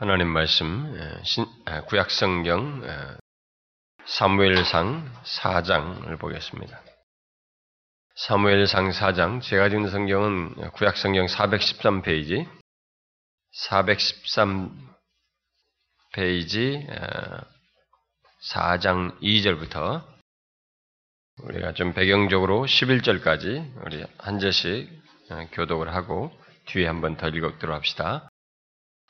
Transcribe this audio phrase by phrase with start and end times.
[0.00, 0.90] 하나님 말씀
[1.88, 2.80] 구약 성경
[4.06, 6.80] 사무엘상 4장을 보겠습니다.
[8.14, 12.48] 사무엘상 4장 제가 지은 성경은 구약 성경 413페이지
[16.16, 16.88] 413페이지
[18.54, 20.02] 4장 2절부터
[21.42, 24.88] 우리가 좀 배경적으로 11절까지 우리 한 절씩
[25.52, 26.32] 교독을 하고
[26.68, 28.29] 뒤에 한 번 더 읽도록 합시다.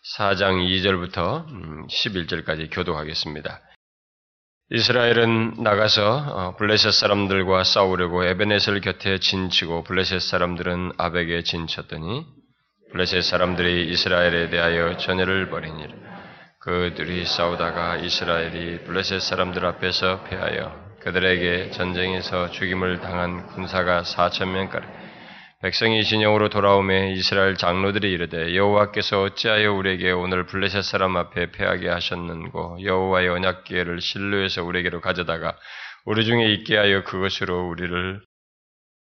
[0.02, 1.46] 4장 2절부터
[1.88, 3.60] 11절까지 음, 교독하겠습니다.
[4.70, 12.24] 이스라엘은 나가서 어, 블레셋 사람들과 싸우려고 에베네셀 곁에 진치고 블레셋 사람들은 아벡에 진쳤더니
[12.92, 15.92] 블레셋 사람들이 이스라엘에 대하여 전열을 벌이니라.
[16.60, 25.09] 그들이 싸우다가 이스라엘이 블레셋 사람들 앞에서 패하여 그들에게 전쟁에서 죽임을 당한 군사가 4천 명가량
[25.62, 32.82] 백성이 진영으로 돌아오매 이스라엘 장로들이 이르되 여호와께서 어찌하여 우리에게 오늘 블레셋 사람 앞에 패하게 하셨는고
[32.82, 35.58] 여호와의 언약궤를 실로에서 우리에게로 가져다가
[36.06, 38.22] 우리 중에 있게 하여 그것으로 우리를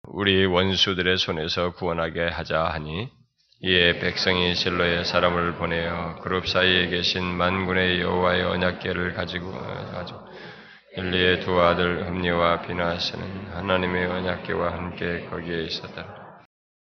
[0.03, 3.09] 우리 원수들의 손에서 구원하게 하자 하니
[3.61, 10.19] 이에 백성이 실로에 사람을 보내어 그룹 사이에 계신 만군의 여호와의 언약궤를 가지고 가지고
[10.95, 16.24] 엘리의 두 아들 흠리와 비나스는 하나님의 언약궤와 함께 거기에 있었다.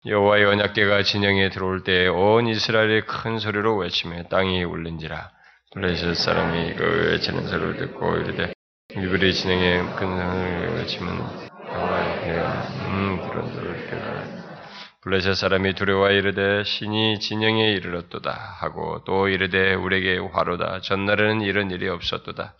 [0.06, 5.30] 여호와의 언약궤가 진영에 들어올 때온 이스라엘이 큰 소리로 외치며 땅이 울린지라.
[5.74, 8.52] 블레셋 사람이 그 외치는 소리를 듣고 이르되
[8.92, 11.18] 이들이 진영에 큰 소리를 외치면
[11.74, 14.27] 여호와의 궤가 음 그런 소리를 듣라
[15.08, 20.82] 블레셋 사람이 두려워 이르되 신이 진영에 이르렀도다 하고 또 이르되 우리에게 화로다.
[20.82, 22.54] 전날에는 이런 일이 없었도다.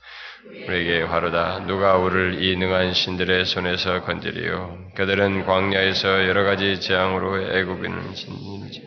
[0.67, 1.67] 우리에게 화로다.
[1.67, 4.79] 누가 우리를 이 능한 신들의 손에서 건지리요?
[4.97, 8.83] 그들은 광야에서 여러 가지 재앙으로 애굽인을 진지.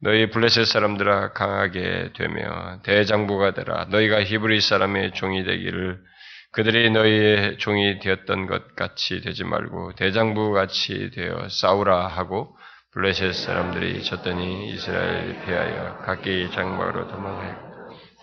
[0.00, 3.86] 너희 블레셋 사람들아 강하게 되며 대장부가 되라.
[3.86, 5.98] 너희가 히브리 사람의 종이 되기를
[6.52, 12.56] 그들이 너희의 종이 되었던 것 같이 되지 말고 대장부 같이 되어 싸우라 하고
[12.92, 17.70] 블레셋 사람들이 졌더니 이스라엘이 피하여 각기 장막으로 도망하였고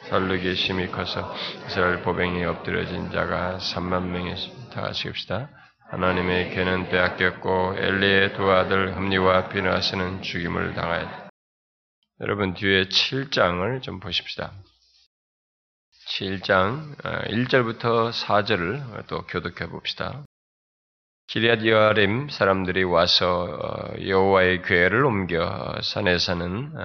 [0.09, 1.33] 살르기 심이 커서
[1.67, 4.81] 이스라엘 보병이 엎드려진 자가 3만 명이었습니다.
[4.81, 5.49] 같이 읍시다.
[5.89, 11.29] 하나님의 개는 빼앗겼고 엘리의 두 아들 흠리와 비나스는 죽임을 당하였다.
[12.19, 14.51] 여러분 뒤에 7장을 좀 보십시다.
[16.09, 20.25] 7장 1절부터 어, 4절을 또 교독해 봅시다.
[21.29, 26.81] 기리앗 여아림 사람들이 와서 어, 여호와의 궤를 옮겨 산에 사는 어,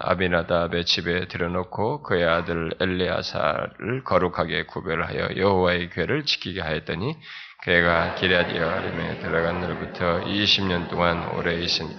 [0.00, 7.14] 아비나답의 집에 들여놓고 그의 아들 엘리아사를 거룩하게 구별하여 여호와의 궤를 지키게 하였더니
[7.62, 11.96] 그가 기리앗 여아림에 들어간 날부터 20년 동안 오래 있으니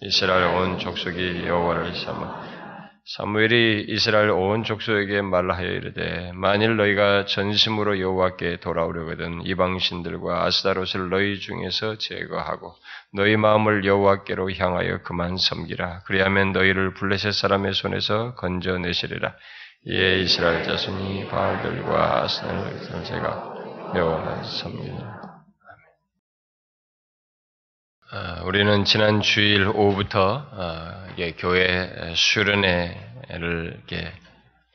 [0.00, 2.57] 이스라엘 온 족속이 여호와를 삼아
[3.10, 11.40] 사무엘이 이스라엘 온 족속에게 말하여 이르되 만일 너희가 전심으로 여호와께 돌아오려거든 이방 신들과 아스다롯을 너희
[11.40, 12.76] 중에서 제거하고
[13.14, 16.02] 너희 마음을 여호와께로 향하여 그만 섬기라.
[16.04, 19.34] 그리하면 너희를 블레셋 사람의 손에서 건져내시리라.
[19.86, 23.54] 이에 이스라엘 자손이 바알들과 아스다롯을 제가
[23.96, 25.18] 여호와를 섬기리라
[28.10, 30.97] 어, 우리는 지난 주일 오후부터 어,
[31.36, 33.82] 교회 수련회를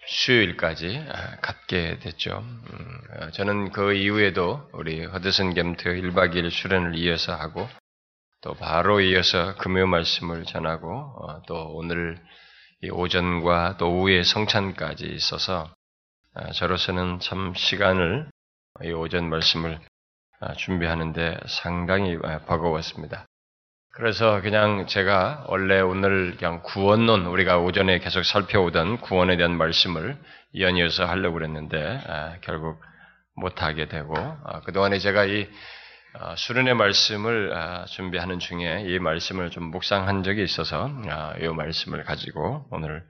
[0.06, 2.40] 수요일까지 아, 갖게 됐죠.
[2.40, 7.68] 음, 어, 저는 그 이후에도 우리 허드슨 gem트 1박 2일 수련을 이어서 하고
[8.42, 11.16] 또 바로 이어서 금요 말씀을 전하고
[11.48, 12.18] 또 오늘
[12.92, 15.74] 오전과 또 오후에 성찬까지 있어서
[16.34, 18.30] 아, 저로서는 참 시간을
[18.84, 19.80] 이 오전 말씀을
[20.42, 23.26] 아, 준비하는데 상당히 아, 버거웠습니다.
[23.96, 30.18] 그래서 그냥 제가 원래 오늘 그냥 구원론 우리가 오전에 계속 살펴오던 구원에 대한 말씀을
[30.58, 32.82] 연이어서 하려고 그랬는데 아, 결국
[33.36, 34.16] 못하게 되고
[34.66, 35.48] 그동안에 제가 이
[36.38, 37.54] 수련의 말씀을
[37.90, 40.90] 준비하는 중에 이 말씀을 좀 묵상한 적이 있어서
[41.40, 43.04] 이 말씀을 가지고 오늘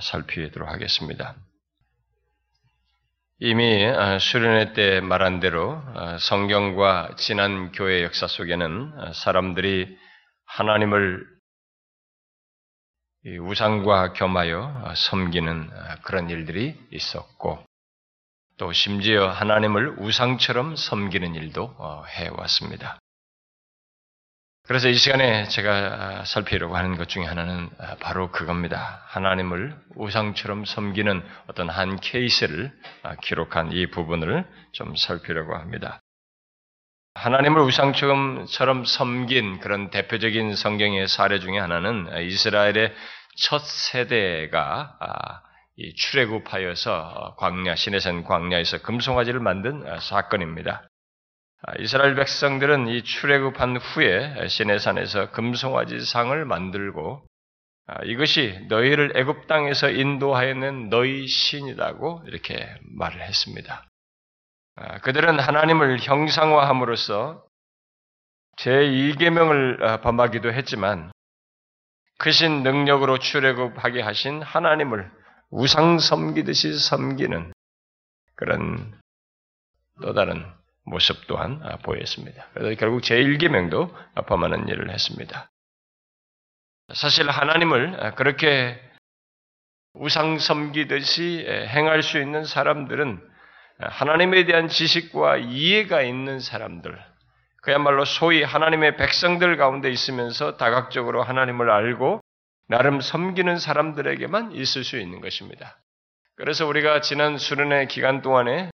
[0.00, 1.34] 살피도록 하겠습니다.
[3.40, 9.98] 이미 어, 수련회 때 말한 대로 어, 성경과 지난 교회 역사 속에는 어, 사람들이
[10.46, 11.26] 하나님을
[13.40, 15.70] 우상과 겸하여 섬기는
[16.02, 17.64] 그런 일들이 있었고
[18.56, 21.76] 또 심지어 하나님을 우상처럼 섬기는 일도
[22.08, 22.98] 해왔습니다.
[24.66, 27.68] 그래서 이 시간에 제가 살피려고 하는 것 중에 하나는
[28.00, 29.02] 바로 그겁니다.
[29.08, 32.72] 하나님을 우상처럼 섬기는 어떤 한 케이스를
[33.22, 36.00] 기록한 이 부분을 좀 살피려고 합니다.
[37.14, 42.92] 하나님을 우상처럼 섬긴 그런 대표적인 성경의 사례 중에 하나는 이스라엘의
[43.36, 44.98] 첫 세대가
[45.76, 50.88] 이 출애굽하여서 광야 시내산 광야에서 금송아지를 만든 사건입니다.
[51.78, 57.24] 이스라엘 백성들은 이 출애굽한 후에 시내산에서 금송아지 상을 만들고
[58.06, 62.68] 이것이 너희를 애굽 땅에서 인도하여낸 너희 신이라고 이렇게
[62.98, 63.86] 말을 했습니다.
[65.02, 67.44] 그들은 하나님을 형상화함으로써
[68.56, 71.12] 제2계명을 범하기도 했지만
[72.18, 75.10] 크신 능력으로 출애굽하게 하신 하나님을
[75.50, 77.52] 우상 섬기듯이 섬기는
[78.34, 78.98] 그런
[80.02, 80.44] 또 다른
[80.84, 82.46] 모습 또한 보였습니다.
[82.52, 85.48] 그래서 결국 제1계명도 범하는 일을 했습니다.
[86.92, 88.80] 사실 하나님을 그렇게
[89.94, 93.33] 우상 섬기듯이 행할 수 있는 사람들은
[93.78, 96.96] 하나님에 대한 지식과 이해가 있는 사람들,
[97.62, 102.20] 그야말로 소위 하나님의 백성들 가운데 있으면서 다각적으로 하나님을 알고
[102.68, 105.78] 나름 섬기는 사람들에게만 있을 수 있는 것입니다.
[106.36, 108.70] 그래서 우리가 지난 수련회 기간 동안에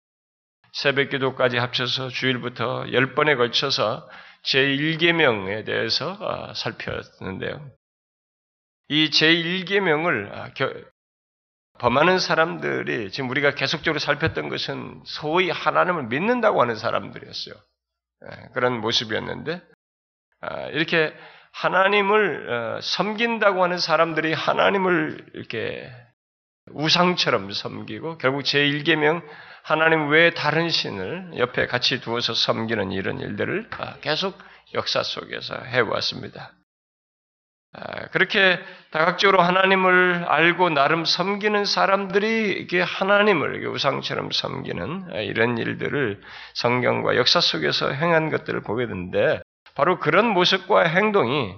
[0.72, 4.08] 새벽 기도까지 합쳐서 주일부터 10번에 걸쳐서
[4.44, 7.70] 제1계명에 대해서 아, 살폈는데요.
[8.88, 10.52] 이 제1계명을
[11.84, 17.54] 범하는 사람들이 지금 우리가 계속적으로 살폈던 것은 소위 하나님을 믿는다고 하는 사람들이었어요.
[18.24, 19.60] 예, 그런 모습이었는데
[20.40, 21.14] 아, 이렇게
[21.52, 25.92] 하나님을 어, 섬긴다고 하는 사람들이 하나님을 이렇게
[26.70, 29.22] 우상처럼 섬기고 결국 제1계명
[29.62, 34.38] 하나님 외에 다른 신을 옆에 같이 두어서 섬기는 이런 일들을 아, 계속
[34.72, 36.50] 역사 속에서 해왔습니다.
[37.76, 38.60] 아, 그렇게
[38.90, 46.20] 다각적으로 하나님을 알고 나름 섬기는 사람들이 이게 하나님을 우상처럼 섬기는 이런 일들을
[46.54, 49.40] 성경과 역사 속에서 행한 것들을 보게 되는데
[49.74, 51.56] 바로 그런 모습과 행동이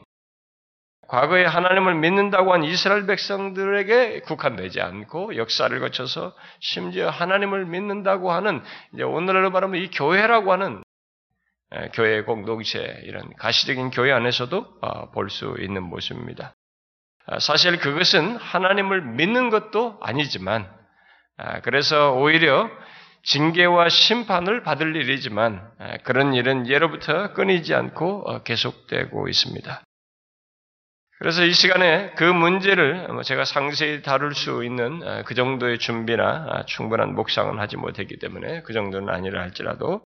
[1.08, 9.02] 과거에 하나님을 믿는다고 한 이스라엘 백성들에게 국한되지 않고 역사를 거쳐서 심지어 하나님을 믿는다고 하는 이제
[9.02, 10.82] 오늘날로 말하면 이 교회라고 하는
[11.92, 16.54] 교회 공동체 이런 가시적인 교회 안에서도 어, 볼수 있는 모습입니다.
[17.26, 20.70] 아, 사실 그것은 하나님을 믿는 것도 아니지만
[21.36, 22.70] 아, 그래서 오히려
[23.24, 29.82] 징계와 심판을 받을 일이지만 아, 그런 일은 예로부터 끊이지 않고 어, 계속되고 있습니다.
[31.18, 37.14] 그래서 이 시간에 그 문제를 뭐 제가 상세히 다룰 수 있는 그 정도의 준비나 충분한
[37.14, 40.02] 묵상은 하지 못했기 때문에 그 정도는 아니라 할지라도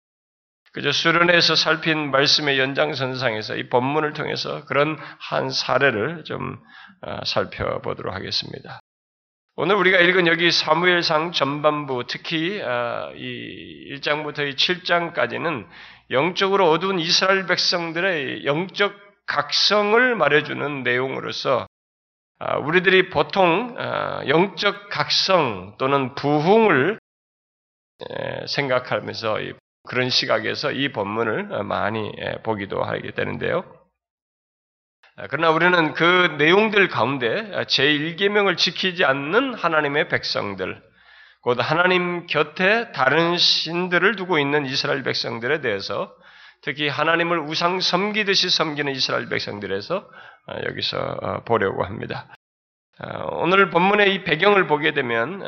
[0.72, 6.58] 그저 수련회에서 살핀 말씀의 연장선상에서 이 본문을 통해서 그런 한 사례를 좀
[7.02, 8.80] 어, 살펴보도록 하겠습니다.
[9.56, 15.68] 오늘 우리가 읽은 여기 사무엘상 전반부, 특히 어, 이 1장부터 이 7장까지는
[16.12, 18.94] 영적으로 어두운 이스라엘 백성들의 영적
[19.26, 21.68] 각성을 말해주는 내용으로서
[22.40, 23.76] 어, 우리들이 보통
[24.28, 27.00] 영적 각성 또는 부흥을
[28.48, 29.40] 생각하면서
[29.88, 33.64] 그런 시각에서 이 본문을 많이 예, 보기도 하게 되는데요.
[35.16, 40.82] 아, 그러나 우리는 그 내용들 가운데 제1계명을 지키지 않는 하나님의 백성들,
[41.42, 46.14] 곧 하나님 곁에 다른 신들을 두고 있는 이스라엘 백성들에 대해서
[46.62, 50.10] 특히 하나님을 우상 섬기듯이 섬기는 이스라엘 백성들에서
[50.48, 52.28] 아, 여기서 어, 보려고 합니다.
[53.00, 55.42] 아, 오늘 본문의 이 배경을 보게 되면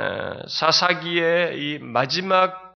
[0.48, 2.71] 사사기의 이 마지막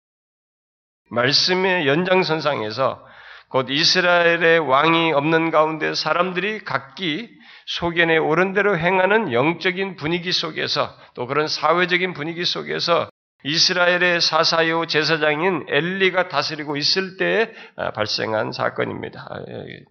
[1.14, 3.06] 말씀의 연장선상에서
[3.50, 7.30] 곧 이스라엘의 왕이 없는 가운데 사람들이 각기
[7.68, 13.10] 소견에 옳은 대로 행하는 영적인 분위기 속에서 또 그런 사회적인 분위기 속에서
[13.44, 19.28] 이스라엘의 사사요 제사장인 엘리가 다스리고 있을 때 아, 발생한 사건입니다.
[19.30, 19.36] 아,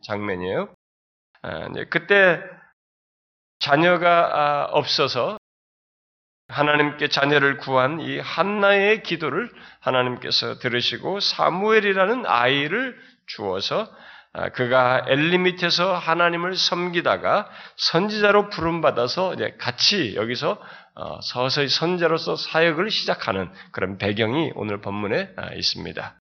[0.06, 0.74] 장면이에요.
[1.42, 2.40] 아, 그때
[3.60, 5.36] 자녀가 없어서
[6.52, 13.88] 하나님께 자녀를 구한 이 한나의 기도를 하나님께서 들으시고 사무엘이라는 아이를 주어서
[14.34, 20.58] 아, 그가 엘리 밑에서 하나님을 섬기다가 선지자로 부름받아서 이제 같이 여기서
[20.94, 26.18] 어, 서서히 선자로서 사역을 시작하는 그런 배경이 오늘 본문에 아, 있습니다.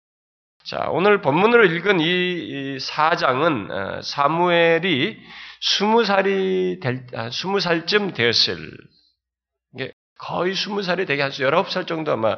[0.63, 5.17] 자, 오늘 본문으로 읽은 이 사장은 어, 사무엘이
[5.61, 8.71] 스무 살이 될, 스무 살쯤 되었을
[10.21, 12.37] 거의 스무 살이 되게 한 열아홉 살 정도 아마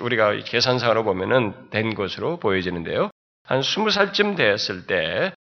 [0.00, 3.10] 우리가 계산상으로 보면은 된 것으로 보여지는데요.
[3.42, 5.34] 한 스무 살쯤 됐을 때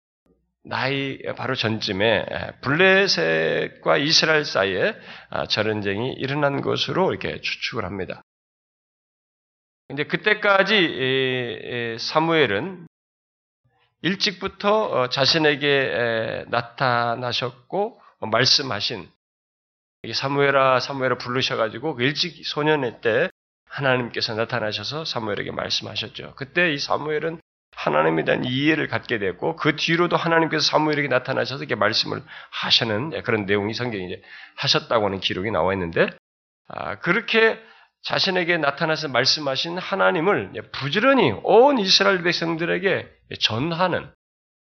[0.64, 2.26] 나이 바로 전쯤에
[2.62, 4.96] 블레셋과 이스라엘 사이에
[5.32, 8.22] 아, 전쟁이 일어난 것으로 이렇게 추측을 합니다.
[9.90, 12.88] 근데 그때까지 사무엘은
[14.04, 19.10] 일찍부터 어, 자신에게 나타나셨고 말씀하신
[20.10, 23.30] 사무엘아 사무엘아 부르셔가지고 그 일찍 소년의 때
[23.70, 26.34] 하나님께서 나타나셔서 사무엘에게 말씀하셨죠.
[26.36, 27.40] 그때 이 사무엘은
[27.74, 33.74] 하나님에 대한 이해를 갖게 됐고 그 뒤로도 하나님께서 사무엘에게 나타나셔서 이렇게 말씀을 하시는 그런 내용이
[33.74, 34.22] 성경에 이제
[34.58, 36.10] 하셨다고 하는 기록이 나와 있는데
[36.68, 37.60] 아, 그렇게
[38.04, 43.08] 자신에게 나타나서 말씀하신 하나님을 부지런히 온 이스라엘 백성들에게
[43.40, 44.12] 전하는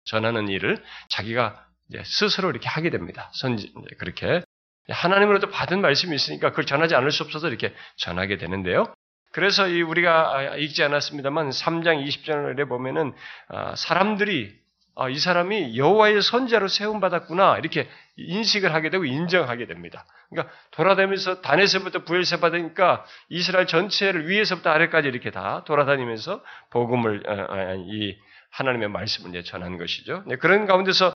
[0.06, 1.66] 전하는 일을 자기가
[2.04, 3.32] 스스로 이렇게 하게 됩니다.
[3.34, 4.44] 선지 그렇게
[4.90, 8.94] 하나님으로부터 받은 말씀이 있으니까 그걸 전하지 않을 수 없어서 이렇게 전하게 되는데요.
[9.32, 13.13] 그래서 이 우리가 읽지 않았습니다만 3장 20절에 보면은
[13.50, 14.63] 아, 사람들이
[14.96, 20.06] 아, 이 사람이 여호와의 선자로 세움 받았구나 이렇게 인식을 하게 되고 인정하게 됩니다.
[20.30, 28.16] 그러니까 돌아다니면서 단에서부터 부엘세 받으니까 이스라엘 전체를 위에서부터 아래까지 이렇게 다 돌아다니면서 복음을 어, 이
[28.52, 30.24] 하나님의 말씀을 전한 것이죠.
[30.40, 31.12] 그런 가운데서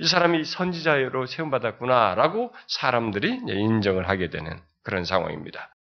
[0.00, 5.74] 이 사람이 선지자로 세움받았구나라고 사람들이 인정을 하게 되는 그런 상황입니다.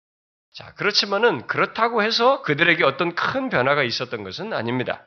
[0.53, 5.05] 자, 그렇지만은 그렇다고 해서 그들에게 어떤 큰 변화가 있었던 것은 아닙니다.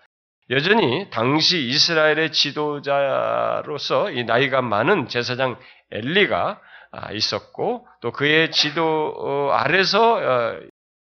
[0.48, 5.58] 여전히 당시 이스라엘의 지도자로서 이 나이가 많은 제사장
[5.90, 6.60] 엘리가
[6.92, 10.60] 아, 있었고 또 그의 지도 어, 아래서 어,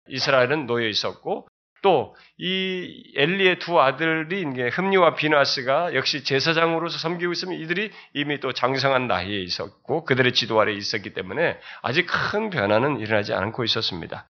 [0.07, 1.47] 이스라엘은 놓여 있었고
[1.81, 9.09] 또 이 엘리의 두 아들이 흠리와 비나스가 역시 제사장으로서 섬기고 있으면 이들이 이미 또 장성한
[9.09, 14.29] 나이에 있었고 그들의 지도 아래 있었기 때문에 아직 큰 변화는 일어나지 않고 있었습니다.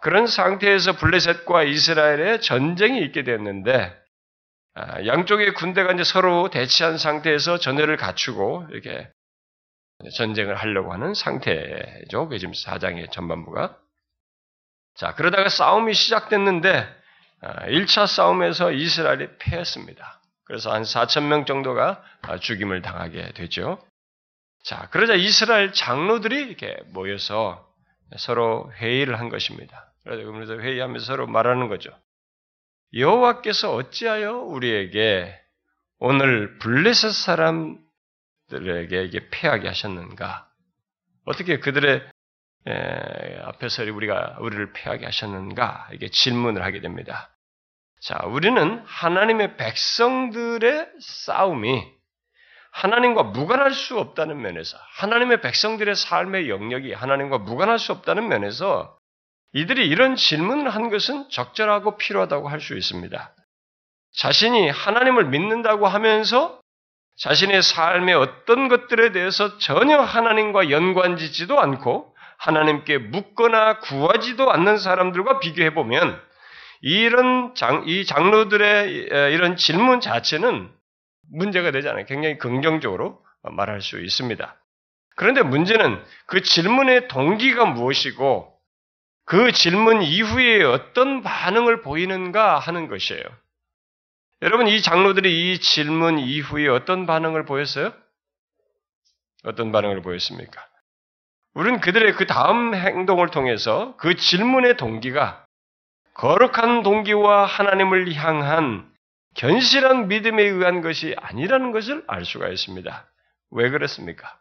[0.00, 3.92] 그런 상태에서 블레셋과 이스라엘의 전쟁이 있게 되었는데
[4.74, 9.10] 아, 양쪽의 군대가 이제 서로 대치한 상태에서 전열을 갖추고 이렇게
[10.16, 12.28] 전쟁을 하려고 하는 상태죠.
[12.28, 13.76] 그 지금 사장의 전반부가.
[14.98, 16.98] 자, 그러다가 싸움이 시작됐는데
[17.40, 20.20] 1차 아, 싸움에서 이스라엘이 패했습니다.
[20.44, 23.78] 그래서 한 4천 명 정도가 아, 죽임을 당하게 되죠.
[24.64, 27.72] 자, 그러자 이스라엘 장로들이 이렇게 모여서
[28.16, 29.92] 서로 회의를 한 것입니다.
[30.02, 31.96] 그래서 회의하면서 서로 말하는 거죠.
[32.92, 35.38] 여호와께서 어찌하여 우리에게
[36.00, 40.48] 오늘 블레셋 사람들에게 이게 패하게 하셨는가?
[41.24, 42.10] 어떻게 그들의 에,
[43.44, 45.88] 앞에서 우리가 우리를 패하게 하셨는가?
[45.92, 47.30] 이게 질문을 하게 됩니다.
[48.00, 51.84] 자, 우리는 하나님의 백성들의 싸움이
[52.70, 58.96] 하나님과 무관할 수 없다는 면에서 하나님의 백성들의 삶의 영역이 하나님과 무관할 수 없다는 면에서
[59.54, 63.34] 이들이 이런 질문을 한 것은 적절하고 필요하다고 할 수 있습니다.
[64.14, 66.60] 자신이 하나님을 믿는다고 하면서
[67.16, 75.74] 자신의 삶의 어떤 것들에 대해서 전혀 하나님과 연관짓지도 않고 하나님께 묻거나 구하지도 않는 사람들과 비교해
[75.74, 76.20] 보면
[76.80, 78.92] 이런 장, 이 장로들의
[79.32, 80.70] 이런 질문 자체는
[81.30, 82.06] 문제가 되지 않아요.
[82.06, 84.56] 굉장히 긍정적으로 말할 수 있습니다.
[85.16, 88.56] 그런데 문제는 그 질문의 동기가 무엇이고
[89.24, 93.22] 그 질문 이후에 어떤 반응을 보이는가 하는 것이에요.
[94.42, 97.92] 여러분, 이 장로들이 이 질문 이후에 어떤 반응을 보였어요?
[99.42, 100.67] 어떤 반응을 보였습니까?
[101.54, 105.44] 우리는 그들의 그 다음 행동을 통해서 그 질문의 동기가
[106.14, 108.90] 거룩한 동기와 하나님을 향한
[109.34, 113.06] 견실한 믿음에 의한 것이 아니라는 것을 알 수가 있습니다.
[113.52, 114.38] 왜 그랬습니까?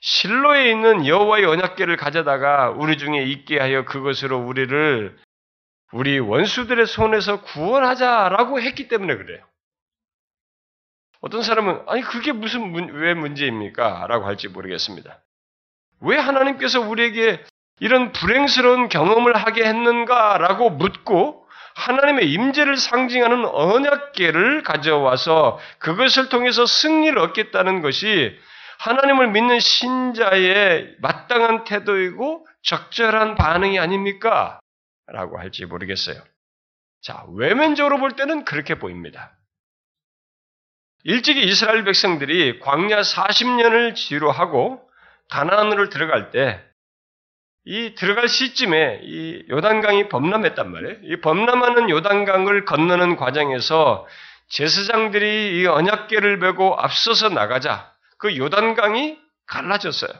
[0.00, 5.16] 실로에 있는 여호와의 언약궤를 가져다가 우리 중에 있게 하여 그것으로 우리를
[5.92, 9.44] 우리 원수들의 손에서 구원하자라고 했기 때문에 그래요.
[11.20, 14.06] 어떤 사람은 아니 그게 무슨 문, 왜 문제입니까?
[14.08, 15.22] 라고 할지 모르겠습니다.
[16.04, 17.44] 왜 하나님께서 우리에게
[17.80, 21.44] 이런 불행스러운 경험을 하게 했는가라고 묻고
[21.74, 28.38] 하나님의 임재를 상징하는 언약계를 가져와서 그것을 통해서 승리를 얻겠다는 것이
[28.78, 34.60] 하나님을 믿는 신자의 마땅한 태도이고 적절한 반응이 아닙니까?
[35.06, 36.22] 라고 할지 모르겠어요.
[37.02, 39.36] 자, 외면적으로 볼 때는 그렇게 보입니다.
[41.02, 44.83] 일찍이 이스라엘 백성들이 광야 40년을 지루하고
[45.30, 46.74] 가나안으로 들어갈 때
[47.66, 50.96] 이 들어갈 시점에 이 요단강이 범람했단 말이에요.
[51.02, 54.06] 이 범람하는 요단강을 건너는 과정에서
[54.48, 60.10] 제사장들이 이 언약궤를 메고 앞서서 나가자 그 요단강이 갈라졌어요.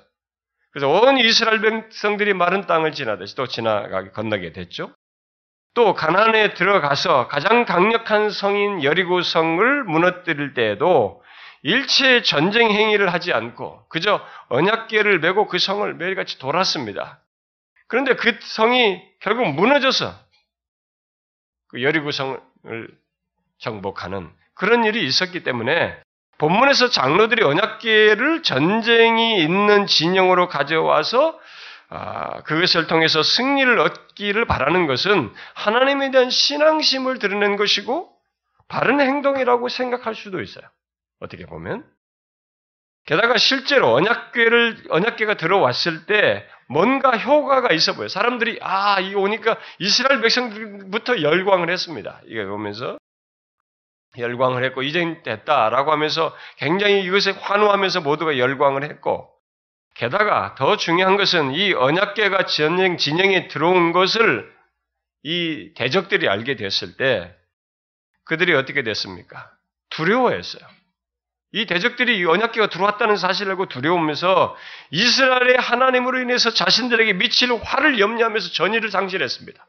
[0.73, 4.93] 그래서 온 이스라엘 백성들이 마른 땅을 지나듯이 또 지나가게 건너게 됐죠.
[5.75, 11.23] 또 가나안에 들어가서 가장 강력한 성인 여리고 성을 무너뜨릴 때에도
[11.65, 17.21] 일체의 전쟁 행위를 하지 않고 그저 언약궤를 메고 그 성을 매일같이 돌았습니다.
[17.89, 20.15] 그런데 그 성이 결국 무너져서
[21.69, 22.41] 그 여리고 성을
[23.59, 25.99] 정복하는 그런 일이 있었기 때문에
[26.37, 31.41] 본문에서 장로들이 언약계를 전쟁이 있는 진영으로 가져와서
[31.89, 38.11] 아, 그것을 통해서 승리를 얻기를 바라는 것은 하나님에 대한 신앙심을 드러낸 것이고
[38.69, 40.65] 바른 행동이라고 생각할 수도 있어요.
[41.25, 41.85] 어떻게 보면
[43.07, 48.09] 게다가 실제로 언약궤를 언약궤가 들어왔을 때 뭔가 효과가 있어 보여요.
[48.09, 52.21] 사람들이 아 이거 오니까 이스라엘 백성들부터 열광을 했습니다.
[52.27, 52.99] 이거 보면서
[54.17, 59.31] 열광을 했고 이제 됐다라고 하면서 굉장히 이것에 환호하면서 모두가 열광을 했고
[59.97, 64.53] 게다가 더 중요한 것은 이 언약궤가 전쟁 진영에 들어온 것을
[65.23, 67.35] 이 대적들이 알게 됐을 때
[68.25, 69.51] 그들이 어떻게 됐습니까?
[69.91, 70.67] 두려워했어요.
[71.55, 74.57] 이 대적들이 이 언약궤가 들어왔다는 사실을 알고 두려우면서
[74.91, 79.65] 이스라엘의 하나님으로 인해서 자신들에게 미칠 화를 염려하면서 전의를 상실했습니다.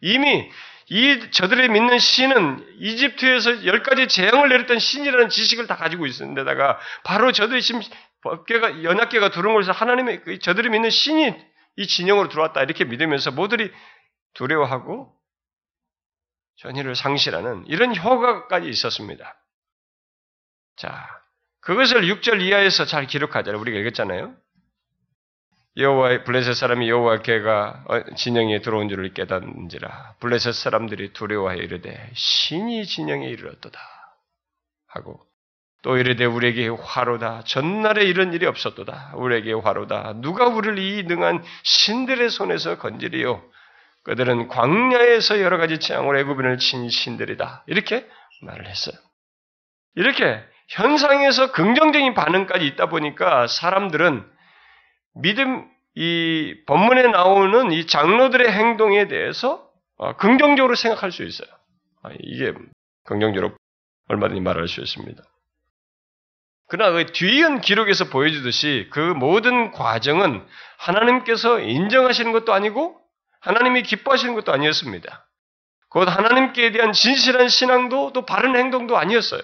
[0.00, 0.48] 이미
[0.90, 7.32] 이 저들의 믿는 신은 이집트에서 열 가지 재앙을 내렸던 신이라는 지식을 다 가지고 있었는데다가 바로
[7.32, 7.80] 저들이 지금
[8.22, 11.34] 법계가 연약계가 들어온 것에서 하나님의 그 저들이 믿는 신이
[11.78, 13.72] 이 진영으로 들어왔다 이렇게 믿으면서 모두들이
[14.34, 15.12] 두려워하고
[16.58, 19.34] 전의를 상실하는 이런 효과까지 있었습니다.
[20.78, 21.06] 자,
[21.60, 24.34] 그것을 6절 이하에서 잘 기록하자를 우리가 읽었잖아요.
[25.76, 30.14] 여호와의 블레셋 사람이 여호와 개가 어, 진영에 들어온 줄을 깨닫는지라.
[30.20, 33.78] 블레셋 사람들이 두려워하여 이르되 신이 진영에 이르렀도다.
[34.88, 35.20] 하고
[35.82, 37.44] 또 이르되 우리에게 화로다.
[37.44, 39.12] 전날에 이런 일이 없었도다.
[39.14, 40.14] 우리에게 화로다.
[40.16, 43.44] 누가 우리를 이 능한 신들의 손에서 건지리요?
[44.02, 47.64] 그들은 광야에서 여러 가지 재앙으로 애굽인을 친 신들이다.
[47.66, 48.08] 이렇게
[48.42, 48.96] 말을 했어요.
[49.94, 54.24] 이렇게 현상에서 긍정적인 반응까지 있다 보니까 사람들은
[55.14, 61.48] 믿음, 이 본문에 나오는 이 장로들의 행동에 대해서 어, 긍정적으로 생각할 수 있어요.
[62.02, 62.52] 아, 이게
[63.04, 63.56] 긍정적으로
[64.08, 65.20] 얼마든지 말할 수 있습니다.
[66.68, 70.46] 그러나 그 뒤이은 기록에서 보여주듯이 그 모든 과정은
[70.76, 73.00] 하나님께서 인정하시는 것도 아니고
[73.40, 75.26] 하나님이 기뻐하시는 것도 아니었습니다.
[75.88, 79.40] 곧 하나님께 대한 진실한 신앙도 또 바른 행동도 아니었어요.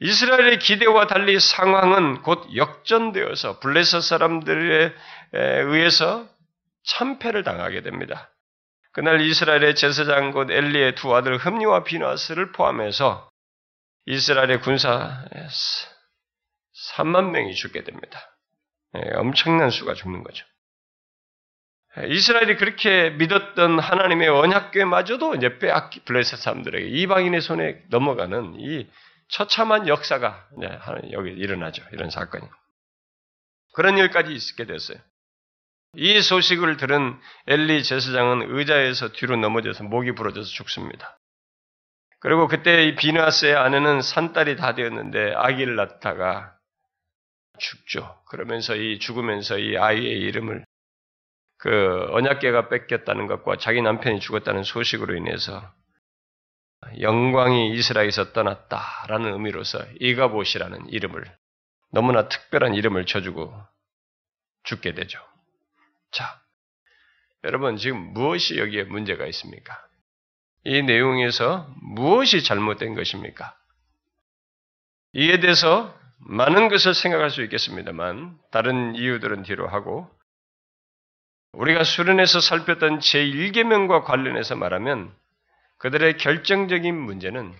[0.00, 4.94] 이스라엘의 기대와 달리 상황은 곧 역전되어서 블레셋 사람들에
[5.32, 6.26] 의해서
[6.84, 8.30] 참패를 당하게 됩니다.
[8.92, 13.30] 그날 이스라엘의 제사장 곧 엘리의 두 아들 흠리와 비나스를 포함해서
[14.06, 15.24] 이스라엘의 군사
[16.94, 18.18] 3만 명이 죽게 됩니다.
[18.96, 20.44] 예, 엄청난 수가 죽는 거죠.
[22.08, 28.88] 이스라엘이 그렇게 믿었던 하나님의 언약궤마저도 이제 빼앗기 블레셋 사람들에게 이방인의 손에 넘어가는 이
[29.30, 30.48] 처참한 역사가
[31.12, 31.82] 여기 일어나죠.
[31.92, 32.46] 이런 사건이.
[33.74, 34.98] 그런 일까지 있게 됐어요.
[35.94, 41.18] 이 소식을 들은 엘리 제사장은 의자에서 뒤로 넘어져서 목이 부러져서 죽습니다.
[42.20, 46.56] 그리고 그때 이 비나스의 아내는 산딸이 다 되었는데 아기를 낳다가
[47.58, 48.22] 죽죠.
[48.28, 50.64] 그러면서 이 죽으면서 이 아이의 이름을
[51.58, 55.72] 그 언약계가 뺏겼다는 것과 자기 남편이 죽었다는 소식으로 인해서
[57.00, 61.24] 영광이 이스라엘에서 떠났다라는 의미로서 이가봇이라는 이름을
[61.92, 63.54] 너무나 특별한 이름을 쳐주고
[64.64, 65.20] 죽게 되죠.
[66.10, 66.40] 자,
[67.44, 69.80] 여러분 지금 무엇이 여기에 문제가 있습니까?
[70.64, 73.56] 이 내용에서 무엇이 잘못된 것입니까?
[75.12, 80.08] 이에 대해서 많은 것을 생각할 수 있겠습니다만 다른 이유들은 뒤로 하고
[81.52, 85.14] 우리가 수련에서 살폈던 제1계명과 관련해서 말하면
[85.80, 87.52] 그들의 결정적인 문제는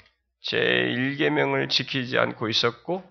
[0.44, 3.02] 제1계명을 지키지 않고 있었고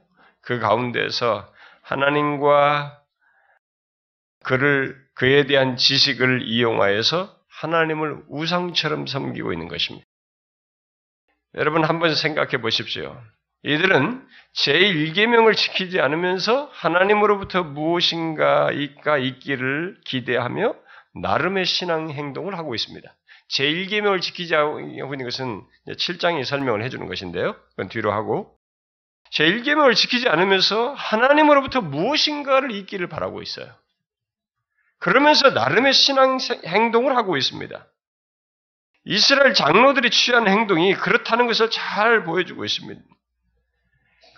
[0.41, 3.02] 그 가운데서 하나님과
[4.43, 10.06] 그를 그에 대한 지식을 이용하여서 하나님을 우상처럼 섬기고 있는 것입니다.
[11.56, 13.19] 여러분 한번 생각해 보십시오.
[13.63, 20.76] 이들은 제1계명을 지키지 않으면서 하나님으로부터 무엇인가 있기를 기대하며
[21.15, 23.12] 나름의 신앙 행동을 하고 있습니다.
[23.51, 27.55] 제1계명을 지키지 하고 있는 것은 7장이 설명을 해주는 것인데요.
[27.71, 28.55] 그건 뒤로 하고
[29.31, 33.73] 제1계명을 지키지 않으면서 하나님으로부터 무엇인가를 잊기를 바라고 있어요.
[34.99, 37.88] 그러면서 나름의 신앙 행동을 하고 있습니다.
[39.05, 43.01] 이스라엘 장로들이 취한 행동이 그렇다는 것을 잘 보여주고 있습니다.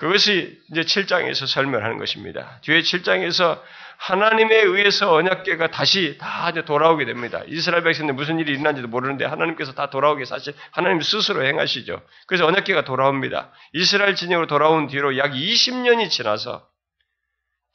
[0.01, 2.59] 그것이 이제 7장에서 설명하는 것입니다.
[2.61, 3.61] 뒤에 7장에서
[3.97, 7.43] 하나님에 의해서 언약계가 다시 다 이제 돌아오게 됩니다.
[7.45, 12.01] 이스라엘 백성들 무슨 일이 일어난지도 모르는데 하나님께서 다 돌아오게 사실 하나님 스스로 행하시죠.
[12.25, 13.51] 그래서 언약계가 돌아옵니다.
[13.73, 16.67] 이스라엘 진영으로 돌아온 뒤로 약 20년이 지나서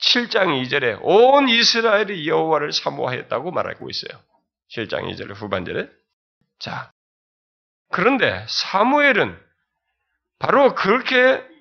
[0.01, 4.21] 7장 2절에 온 이스라엘이 여호와를 사모하였다고 말하고 있어요.
[4.73, 5.89] 7장 2절 후반절에.
[6.59, 6.91] 자,
[7.93, 9.39] 그런데 사무엘은
[10.41, 11.55] 바로 그렇게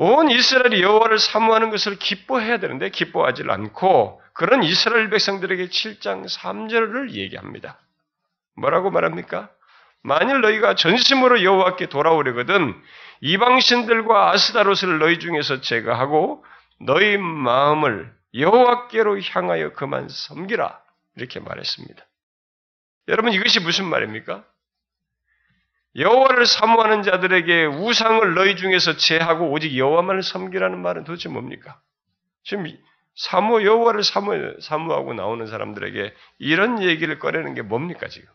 [0.00, 7.80] 온 이스라엘이 여호와를 사모하는 것을 기뻐해야 되는데 기뻐하지 않고 그런 이스라엘 백성들에게 7장 3절을 얘기합니다.
[8.54, 9.50] 뭐라고 말합니까?
[10.04, 12.80] 만일 너희가 전심으로 여호와께 돌아오려거든
[13.22, 16.44] 이방 신들과 아스다롯을 너희 중에서 제거하고
[16.80, 20.80] 너희 마음을 여호와께로 향하여 그만 섬기라
[21.16, 22.06] 이렇게 말했습니다.
[23.08, 24.44] 여러분 이것이 무슨 말입니까?
[25.96, 31.80] 여호와를 사모하는 자들에게 우상을 너희 중에서 제하고 오직 여호와만을 섬기라는 말은 도대체 뭡니까?
[32.44, 32.66] 지금
[33.16, 38.28] 사모 여호와를 사모 사모하고 나오는 사람들에게 이런 얘기를 꺼내는 게 뭡니까 지금?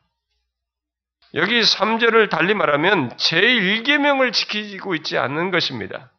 [1.36, 6.12] 여기 3절을 달리 말하면 제1계명을 지키고 있지 않는 것입니다.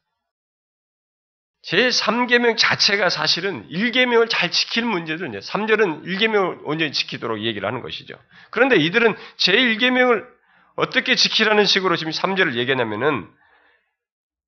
[1.66, 8.14] 제3계명 자체가 사실은 1계명을 잘 지킬 문제들, 3절은 1계명을 온전히 지키도록 얘기를 하는 것이죠.
[8.50, 10.33] 그런데 이들은 제1계명을
[10.76, 13.32] 어떻게 지키라는 식으로 지금 3절을 얘기하냐면은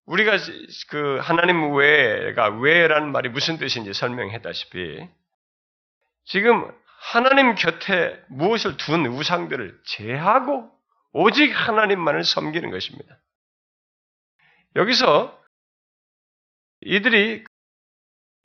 [0.06, 0.36] 우리가
[0.88, 5.08] 그 하나님 외가 외라는 말이 무슨 뜻인지 설명했다시피
[6.24, 10.70] 지금 하나님 곁에 무엇을 둔 우상들을 제하고
[11.12, 13.18] 오직 하나님만을 섬기는 것입니다.
[14.74, 15.40] 여기서
[16.82, 17.44] 이들이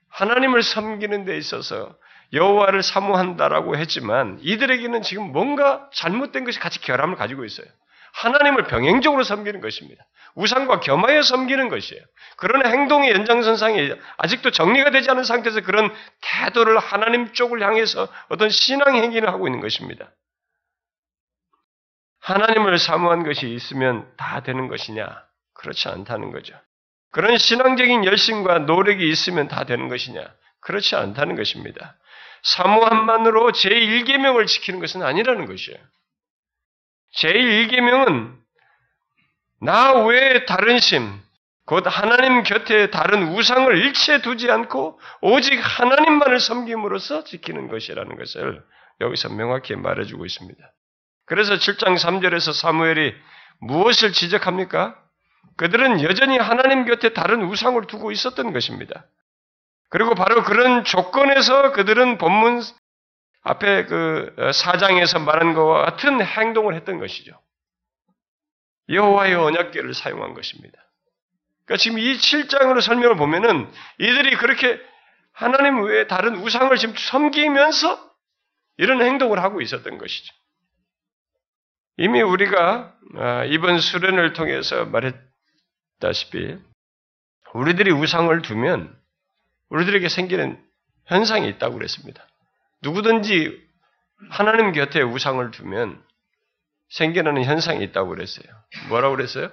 [0.09, 1.97] 하나님을 섬기는 데 있어서
[2.33, 7.67] 여호와를 사모한다라고 했지만 이들에게는 지금 뭔가 잘못된 것이 같이 결함을 가지고 있어요.
[8.13, 10.03] 하나님을 병행적으로 섬기는 것입니다.
[10.35, 12.01] 우상과 겸하여 섬기는 것이에요.
[12.37, 18.95] 그런 행동의 연장선상에 아직도 정리가 되지 않은 상태에서 그런 태도를 하나님 쪽을 향해서 어떤 신앙
[18.95, 20.11] 행위를 하고 있는 것입니다.
[22.21, 25.23] 하나님을 사모한 것이 있으면 다 되는 것이냐?
[25.53, 26.53] 그렇지 않다는 거죠.
[27.11, 30.21] 그런 신앙적인 열심과 노력이 있으면 다 되는 것이냐?
[30.61, 31.95] 그렇지 않다는 것입니다.
[32.43, 35.77] 사모함만으로 제1계명을 지키는 것은 아니라는 것이에요.
[37.15, 38.35] 제1계명은
[39.61, 41.21] 나 외에 다른 심,
[41.65, 48.63] 곧 하나님 곁에 다른 우상을 일체 두지 않고 오직 하나님만을 섬김으로써 지키는 것이라는 것을
[49.01, 50.73] 여기서 명확히 말해주고 있습니다.
[51.25, 53.15] 그래서 7장 3절에서 사무엘이
[53.59, 54.97] 무엇을 지적합니까?
[55.57, 59.05] 그들은 여전히 하나님 곁에 다른 우상을 두고 있었던 것입니다.
[59.91, 62.61] 그리고 바로 그런 조건에서 그들은 본문
[63.43, 67.37] 앞에 그 어, 사장에서 말한 것과 같은 행동을 했던 것이죠.
[68.87, 70.77] 여호와의 언약궤를 사용한 것입니다.
[71.65, 74.79] 그러니까 지금 이 7장으로 설명을 보면은 이들이 그렇게
[75.33, 78.11] 하나님 외에 다른 우상을 지금 섬기면서
[78.77, 80.33] 이런 행동을 하고 있었던 것이죠.
[81.97, 86.57] 이미 우리가 아, 이번 수련을 통해서 말했다시피
[87.53, 89.00] 우리들이 우상을 두면
[89.71, 90.61] 우리들에게 생기는
[91.05, 92.25] 현상이 있다고 그랬습니다.
[92.81, 93.59] 누구든지
[94.29, 96.03] 하나님 곁에 우상을 두면
[96.89, 98.45] 생겨나는 현상이 있다고 그랬어요.
[98.89, 99.51] 뭐라고 그랬어요?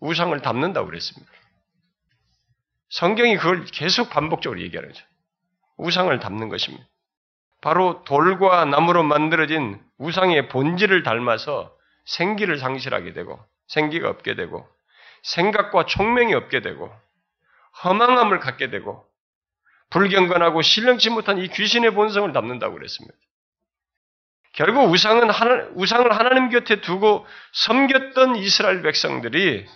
[0.00, 1.30] 우상을 담는다고 그랬습니다.
[2.88, 5.04] 성경이 그걸 계속 반복적으로 얘기하는 거죠.
[5.76, 6.84] 우상을 담는 것입니다.
[7.60, 14.66] 바로 돌과 나무로 만들어진 우상의 본질을 닮아서 생기를 상실하게 되고 생기가 없게 되고
[15.22, 16.90] 생각과 총명이 없게 되고
[17.84, 19.09] 허망함을 갖게 되고
[19.90, 23.16] 불경건하고 신령치 못한 이 귀신의 본성을 담는다고 그랬습니다.
[24.52, 29.66] 결국 우상은 하나, 우상을 하나님 곁에 두고 섬겼던 이스라엘 백성들이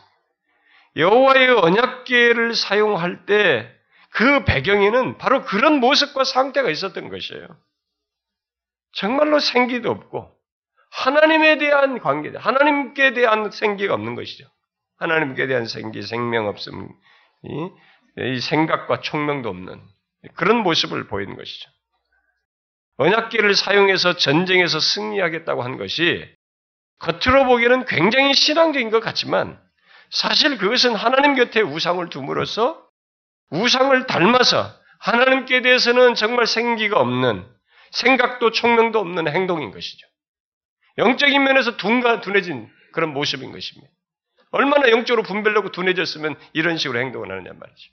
[0.97, 3.75] 여호와의 언약궤를 사용할 때
[4.15, 7.49] 그 배경에는 바로 그런 모습과 상태가 있었던 것이에요.
[8.93, 10.33] 정말로 생기도 없고
[10.93, 14.47] 하나님에 대한 관계, 하나님께 대한 생기가 없는 것이죠.
[14.99, 16.89] 하나님께 대한 생기, 생명 없음,
[17.43, 17.71] 이,
[18.19, 19.83] 이 생각과 총명도 없는
[20.35, 21.71] 그런 모습을 보이는 것이죠.
[22.97, 26.29] 언약기를 사용해서 전쟁에서 승리하겠다고 한 것이
[27.01, 29.61] 겉으로 보기에는 굉장히 신앙적인 것 같지만
[30.11, 32.85] 사실 그것은 하나님 곁에 우상을 둠으로써
[33.51, 37.47] 우상을 닮아서 하나님께 대해서는 정말 생기가 없는
[37.91, 40.07] 생각도 총명도 없는 행동인 것이죠.
[40.99, 43.93] 영적인 면에서 둔가 둔해진 그런 모습인 것입니다.
[44.53, 47.93] 얼마나 영적으로 분별되고 둔해졌으면 이런 식으로 행동을 하느냐 말이죠.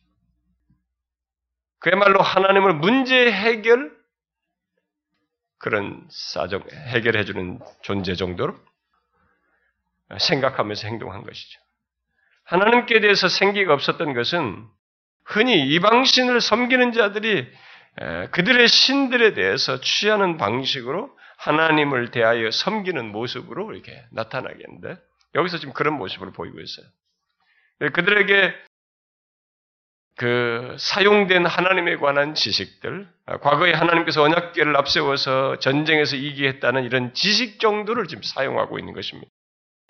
[1.82, 3.92] 그야말로 하나님을 문제 해결
[5.58, 8.58] 그런 사정 해결해 주는 존재 정도로
[10.20, 11.60] 생각하면서 행동한 것이죠.
[12.44, 14.68] 하나님께 대해서 생기가 없었던 것은
[15.26, 17.52] 흔히 이방신을 섬기는 자들이
[18.32, 24.98] 그들의 신들에 대해서 취하는 방식으로 하나님을 대하여 섬기는 모습으로 이렇게 나타나겠는데
[25.36, 26.86] 여기서 지금 그런 모습을 보이고 있어요.
[27.94, 28.54] 그들에게
[30.18, 38.08] 그 사용된 하나님에 관한 지식들, 아, 과거에 하나님께서 언약계를 앞세워서 전쟁에서 이기했다는 이런 지식 정도를
[38.08, 39.30] 지금 사용하고 있는 것입니다.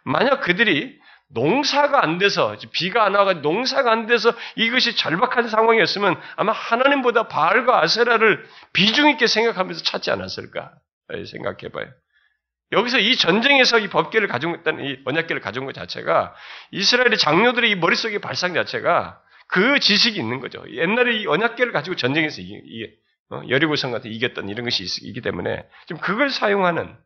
[0.04, 1.00] 만약 그들이
[1.34, 7.82] 농사가 안 돼서 비가 안 와가 농사가 안 돼서 이것이 절박한 상황이었으면 아마 하나님보다 바알과
[7.82, 10.72] 아세라를 비중 있게 생각하면서 찾지 않았을까
[11.26, 11.88] 생각해봐요.
[12.74, 16.34] 여기서 이 전쟁에서 이 법계를 있다는 이 언약계를 가져온 것 자체가
[16.72, 20.64] 이스라엘의 장로들의 이 머릿속의 발상 자체가 그 지식이 있는 거죠.
[20.70, 22.96] 옛날에 이 언약계를 가지고 전쟁에서 이게, 이게
[23.30, 23.42] 어?
[23.50, 26.98] 여리고성 같은 이겼던 이런 것이 있기 때문에 지금 그걸 사용하는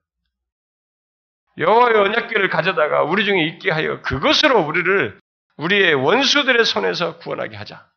[1.57, 5.19] 여호와의 언약궤를 가져다가 우리 중에 있게 하여 그것으로 우리를
[5.57, 7.89] 우리의 원수들의 손에서 구원하게 하자.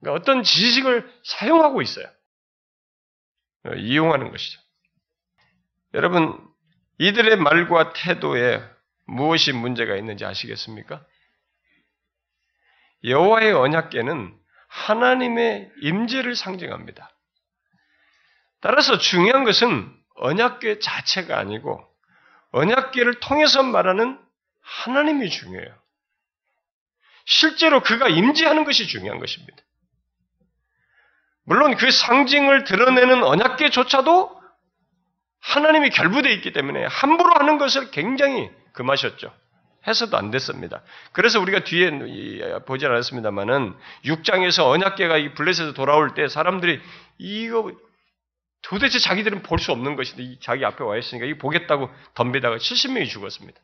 [0.00, 2.06] 그러니까 어떤 지식을 사용하고 있어요.
[3.66, 4.60] 어, 이용하는 것이죠.
[5.94, 6.36] 여러분,
[6.98, 8.62] 이들의 말과 태도에
[9.06, 11.04] 무엇이 문제가 있는지 아시겠습니까?
[13.04, 14.34] 여호와의 언약궤는
[14.68, 17.10] 하나님의 임재를 상징합니다.
[18.60, 21.84] 따라서 중요한 것은 언약궤 자체가 아니고
[22.52, 24.18] 언약궤를 통해서 말하는
[24.60, 25.74] 하나님이 중요해요.
[27.24, 29.56] 실제로 그가 임재하는 것이 중요한 것입니다.
[31.44, 34.40] 물론 그 상징을 드러내는 언약궤조차도
[35.40, 39.34] 하나님이 결부되어 있기 때문에 함부로 하는 것을 굉장히 금하셨죠.
[39.86, 40.82] 해서도 안 됐습니다.
[41.12, 41.90] 그래서 우리가 뒤에
[42.66, 46.80] 보지 않았습니다만은 6장에서 언약궤가 이 블레셋에서 돌아올 때 사람들이
[47.18, 47.72] 이거
[48.62, 53.60] 도대체 자기들은 볼 수 없는 것인데 자기 앞에 와 있으니까 이 보겠다고 덤비다가 70명이 죽었습니다.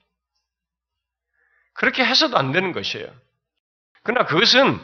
[1.73, 3.07] 그렇게 해서도 안 되는 것이에요.
[4.03, 4.81] 그러나 그것은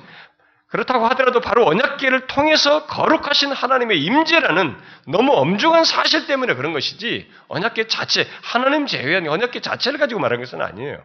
[0.69, 7.87] 그렇다고 하더라도 바로 언약계를 통해서 거룩하신 하나님의 임재라는 너무 엄중한 사실 때문에 그런 것이지 언약계
[7.87, 11.03] 자체 하나님 제외한 언약계 자체를 가지고 말하는 것은 아니에요.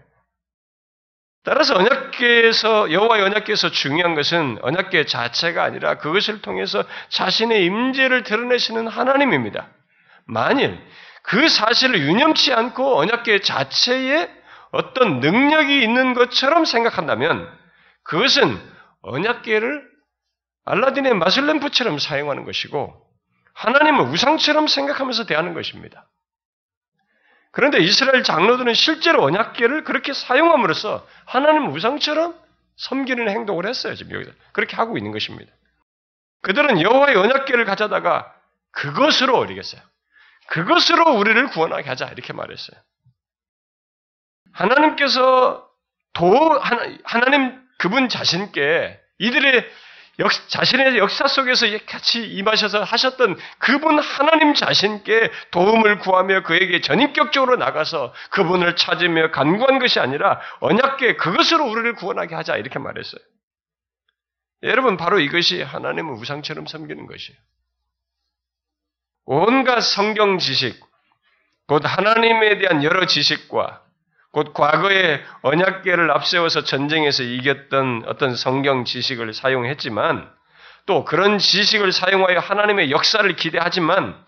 [1.43, 9.69] 따라서 언약계에서 여호와의 언약계에서 중요한 것은 언약계 자체가 아니라 그것을 통해서 자신의 임재를 드러내시는 하나님입니다.
[10.25, 10.77] 만일
[11.23, 14.29] 그 사실을 유념치 않고 언약계 자체에
[14.71, 17.49] 어떤 능력이 있는 것처럼 생각한다면
[18.03, 18.59] 그것은
[19.01, 19.89] 언약계를
[20.65, 22.93] 알라딘의 마슬램프처럼 사용하는 것이고
[23.53, 26.07] 하나님을 우상처럼 생각하면서 대하는 것입니다.
[27.51, 32.35] 그런데 이스라엘 장로들은 실제로 언약계를 그렇게 사용함으로써 하나님 우상처럼
[32.77, 33.95] 섬기는 행동을 했어요.
[33.95, 35.51] 지금 여기서 그렇게 하고 있는 것입니다.
[36.41, 38.33] 그들은 여호와의 언약계를 가져다가
[38.71, 39.81] 그것으로 어리겠어요.
[40.47, 42.79] 그것으로 우리를 구원하게 하자 이렇게 말했어요.
[44.53, 45.67] 하나님께서
[46.13, 49.69] 도 하나, 하나님 그분 자신께 이들의
[50.19, 58.13] 역, 자신의 역사 속에서 같이 임하셔서 하셨던 그분 하나님 자신께 도움을 구하며 그에게 전인격적으로 나가서
[58.31, 63.21] 그분을 찾으며 간구한 것이 아니라 언약계 그것으로 우리를 구원하게 하자 이렇게 말했어요.
[64.63, 67.39] 여러분 바로 이것이 하나님을 우상처럼 섬기는 것이에요.
[69.25, 70.83] 온갖 성경 지식,
[71.67, 73.83] 곧 하나님에 대한 여러 지식과
[74.31, 80.31] 곧 과거에 언약계를 앞세워서 전쟁에서 이겼던 어떤 성경 지식을 사용했지만
[80.85, 84.23] 또 그런 지식을 사용하여 하나님의 역사를 기대하지만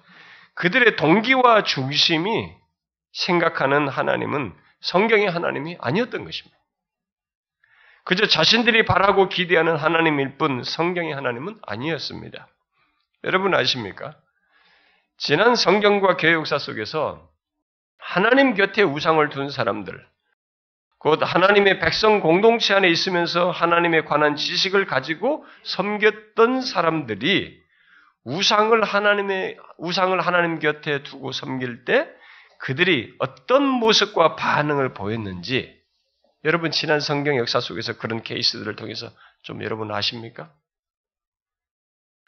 [0.56, 2.52] 그들의 동기와 중심이
[3.14, 6.58] 생각하는 하나님은 성경의 하나님이 아니었던 것입니다.
[8.04, 12.48] 그저 자신들이 바라고 기대하는 하나님일 뿐 성경의 하나님은 아니었습니다.
[13.24, 14.16] 여러분 아십니까?
[15.18, 17.31] 지난 성경과 교역사 속에서
[18.12, 20.06] 하나님 곁에 우상을 둔 사람들,
[20.98, 27.58] 곧 하나님의 백성 공동체 안에 있으면서 하나님에 관한 지식을 가지고 섬겼던 사람들이
[28.26, 32.06] 우상을 하나님의 우상을 하나님 곁에 두고 섬길 때
[32.60, 35.74] 그들이 어떤 모습과 반응을 보였는지
[36.44, 39.10] 여러분 지난 성경 역사 속에서 그런 케이스들을 통해서
[39.44, 40.52] 좀 여러분 아십니까?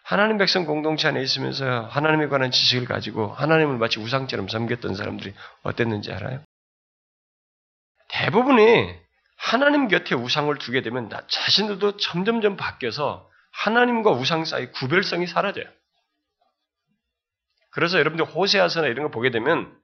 [0.04, 6.12] 하나님 백성 공동체 안에 있으면서 하나님에 관한 지식을 가지고 하나님을 마치 우상처럼 섬겼던 사람들이 어땠는지
[6.12, 6.44] 알아요?
[8.10, 8.94] 대부분이
[9.38, 15.66] 하나님 곁에 우상을 두게 되면 나 자신들도 점점점 바뀌어서 하나님과 우상 사이 구별성이 사라져요.
[17.72, 19.76] 그래서 여러분들 호세아서나 이런 거 보게 되면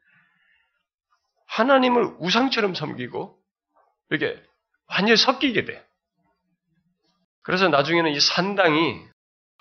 [1.47, 3.39] 하나님을 우상처럼 섬기고
[4.09, 4.41] 이렇게
[4.87, 5.85] 완전히 섞이게 돼.
[7.41, 9.07] 그래서 나중에는 이 산당이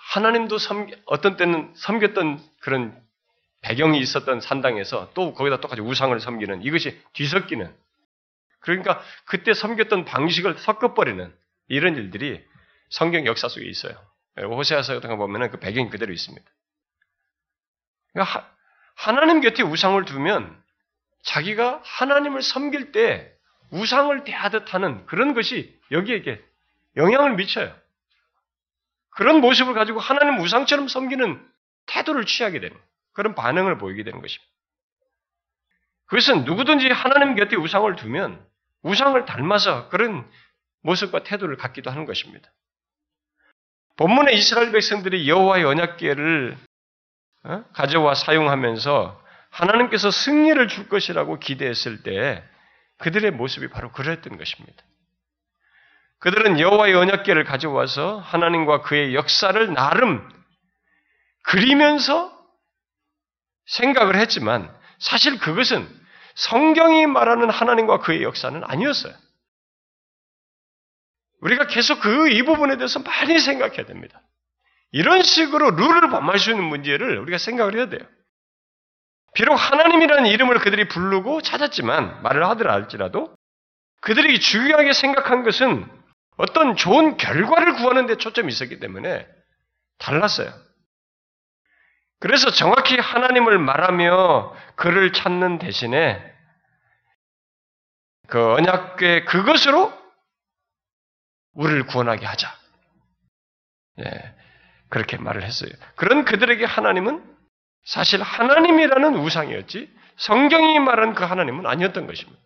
[0.09, 2.99] 하나님도 섬, 어떤 때는 섬겼던 그런
[3.61, 7.71] 배경이 있었던 산당에서 또 거기다 똑같이 우상을 섬기는 이것이 뒤섞이는
[8.59, 11.31] 그러니까 그때 섬겼던 방식을 섞어버리는
[11.67, 12.43] 이런 일들이
[12.89, 13.93] 성경 역사 속에 있어요.
[14.35, 16.45] 호세아서 같은 거 보면 그 배경이 그대로 있습니다.
[18.13, 18.51] 그러니까
[18.95, 20.59] 하, 나님 곁에 우상을 두면
[21.21, 23.31] 자기가 하나님을 섬길 때
[23.69, 26.41] 우상을 대하듯 하는 그런 것이 여기에
[26.95, 27.75] 영향을 미쳐요.
[29.19, 31.45] 그런 모습을 가지고 하나님 우상처럼 섬기는
[31.87, 32.77] 태도를 취하게 되는
[33.11, 34.49] 그런 반응을 보이게 되는 것입니다.
[36.05, 38.41] 그것은 누구든지 하나님 곁에 우상을 두면
[38.81, 40.25] 우상을 닮아서 그런
[40.83, 42.49] 모습과 태도를 갖기도 하는 것입니다.
[43.97, 46.57] 본문의 이스라엘 백성들이 여호와의 언약궤를
[47.43, 47.63] 어?
[47.73, 52.41] 가져와 사용하면서 하나님께서 승리를 줄 것이라고 기대했을 때
[52.99, 54.81] 그들의 모습이 바로 그랬던 것입니다.
[56.19, 60.27] 그들은 여호와의 언약궤를 가져와서 하나님과 그의 역사를 나름
[61.43, 62.37] 그리면서
[63.65, 65.87] 생각을 했지만 사실 그것은
[66.35, 69.13] 성경이 말하는 하나님과 그의 역사는 아니었어요.
[71.41, 74.21] 우리가 계속 그 이 부분에 대해서 많이 생각해야 됩니다.
[74.91, 78.01] 이런 식으로 룰을 범할 수 있는 문제를 우리가 생각을 해야 돼요.
[79.35, 83.35] 비록 하나님이라는 이름을 그들이 부르고 찾았지만, 말을 하더라 할지라도,
[84.01, 85.98] 그들이 중요하게 생각한 것은
[86.39, 89.27] 어떤 좋은 결과를 구하는 데 초점이 있었기 때문에
[89.97, 90.53] 달랐어요.
[92.21, 96.33] 그래서 정확히 하나님을 말하며 그를 찾는 대신에
[98.29, 99.91] 그 언약궤 그것으로
[101.55, 102.55] 우리를 구원하게 하자.
[104.05, 104.35] 예,
[104.87, 105.71] 그렇게 말을 했어요.
[105.97, 107.21] 그런 그들에게 하나님은
[107.83, 112.41] 사실 하나님이라는 우상이었지 성경이 말한 그 하나님은 아니었던 것입니다.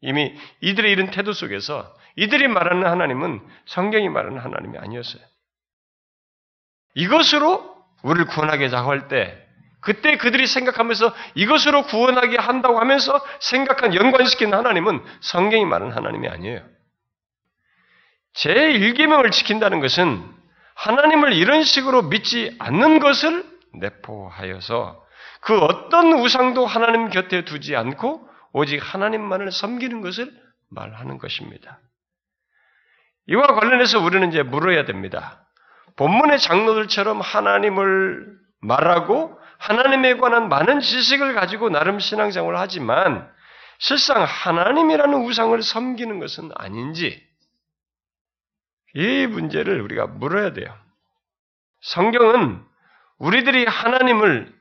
[0.00, 5.22] 이미 이들의 이런 태도 속에서 이들이 말하는 하나님은 성경이 말하는 하나님이 아니었어요.
[6.94, 9.44] 이것으로 우리를 구원하게 자 할 때
[9.80, 16.62] 그때 그들이 생각하면서 이것으로 구원하게 한다고 하면서 생각한 연관시키는 하나님은 성경이 말하는 하나님이 아니에요.
[18.34, 20.24] 제1계명을 지킨다는 것은
[20.74, 25.04] 하나님을 이런 식으로 믿지 않는 것을 내포하여서
[25.40, 28.27] 그 어떤 우상도 하나님 곁에 두지 않고
[28.58, 30.32] 오직 하나님만을 섬기는 것을
[30.68, 31.78] 말하는 것입니다.
[33.28, 35.46] 이와 관련해서 우리는 이제 물어야 됩니다.
[35.94, 43.30] 본문의 장로들처럼 하나님을 말하고 하나님에 관한 많은 지식을 가지고 나름 신앙생활을 하지만
[43.78, 47.24] 실상 하나님이라는 우상을 섬기는 것은 아닌지
[48.94, 50.76] 이 문제를 우리가 물어야 돼요.
[51.80, 52.60] 성경은
[53.18, 54.52] 우리들이 하나님을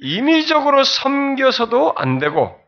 [0.00, 2.63] 임의적으로 섬겨서도 안 되고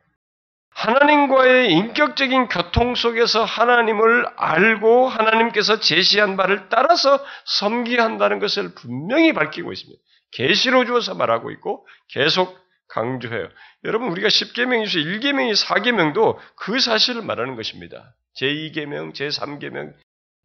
[0.77, 9.73] 하나님과의 인격적인 교통 속에서 하나님을 알고 하나님께서 제시한 바를 따라서 섬기야 한다는 것을 분명히 밝히고
[9.73, 10.03] 있습니다.
[10.33, 12.59] 계시로 주어서 말하고 있고 계속
[12.89, 13.49] 강조해요.
[13.85, 18.15] 여러분 우리가 10계명 중에 1계명이 4계명도 그 사실을 말하는 것입니다.
[18.39, 19.95] 제2계명, 제3계명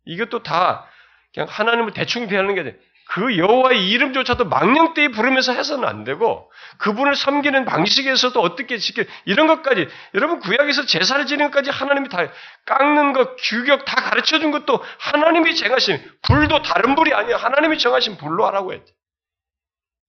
[0.05, 0.87] 이것도 다
[1.33, 2.75] 그냥 하나님을 대충 대하는 게 아니라
[3.13, 9.89] 그 여호와의 이름조차도 망령되이 부르면서 해서는 안 되고 그분을 섬기는 방식에서도 어떻게 지켜 이런 것까지
[10.13, 12.19] 여러분 구약에서 제사를 지는 것까지 하나님이 다
[12.65, 18.15] 깎는 것 규격 다 가르쳐 준 것도 하나님이 정하신 불도 다른 불이 아니야 하나님이 정하신
[18.15, 18.89] 불로 하라고 했대.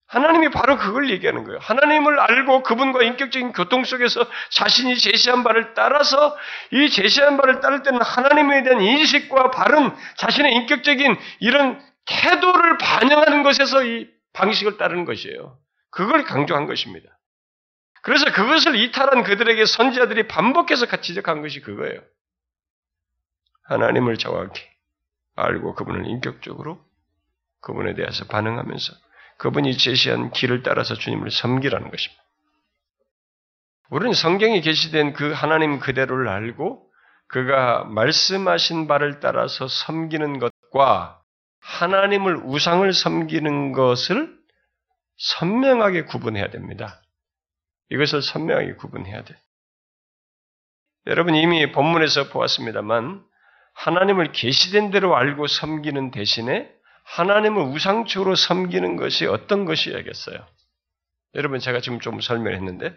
[0.07, 1.59] 하나님이 바로 그걸 얘기하는 거예요.
[1.61, 6.37] 하나님을 알고 그분과 인격적인 교통 속에서 자신이 제시한 바를 따라서
[6.71, 13.85] 이 제시한 바를 따를 때는 하나님에 대한 인식과 바른 자신의 인격적인 이런 태도를 반영하는 것에서
[13.85, 15.59] 이 방식을 따르는 것이에요.
[15.91, 17.09] 그걸 강조한 것입니다.
[18.03, 22.01] 그래서 그것을 이탈한 그들에게 선지자들이 반복해서 지적한 것이 그거예요.
[23.65, 24.63] 하나님을 정확히
[25.37, 26.85] 알고 그분을 인격적으로
[27.61, 28.93] 그분에 대해서 반응하면서
[29.39, 32.23] 그분이 제시한 길을 따라서 주님을 섬기라는 것입니다.
[33.91, 36.91] 우리는 성경에 계시된 그 하나님 그대로를 알고
[37.29, 41.22] 그가 말씀하신 바를 따라서 섬기는 것과
[41.63, 44.37] 하나님을 우상을 섬기는 것을
[45.17, 47.01] 선명하게 구분해야 됩니다.
[47.91, 49.37] 이것을 선명하게 구분해야 돼.
[51.07, 53.25] 여러분 이미 본문에서 보았습니다만
[53.75, 56.71] 하나님을 계시된 대로 알고 섬기는 대신에
[57.05, 60.47] 하나님을 우상적으로 섬기는 것이 어떤 것이야겠어요?
[61.35, 62.95] 여러분 제가 지금 좀 설명했는데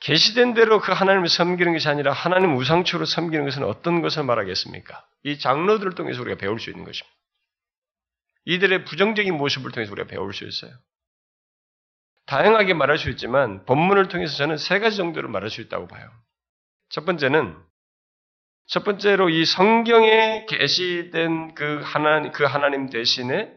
[0.00, 5.06] 계시된 대로 그 하나님을 섬기는 것이 아니라 하나님 우상적으로 섬기는 것은 어떤 것을 말하겠습니까?
[5.24, 7.19] 이 장로들을 통해서 우리가 배울 수 있는 것입니다.
[8.50, 10.72] 이들의 부정적인 모습을 통해서 우리가 배울 수 있어요.
[12.26, 16.10] 다양하게 말할 수 있지만 본문을 통해서 저는 세 가지 정도로 말할 수 있다고 봐요.
[16.88, 17.56] 첫 번째는
[18.66, 23.52] 첫 번째로 이 성경에 계시된 그 하나님, 그 하나님 대신에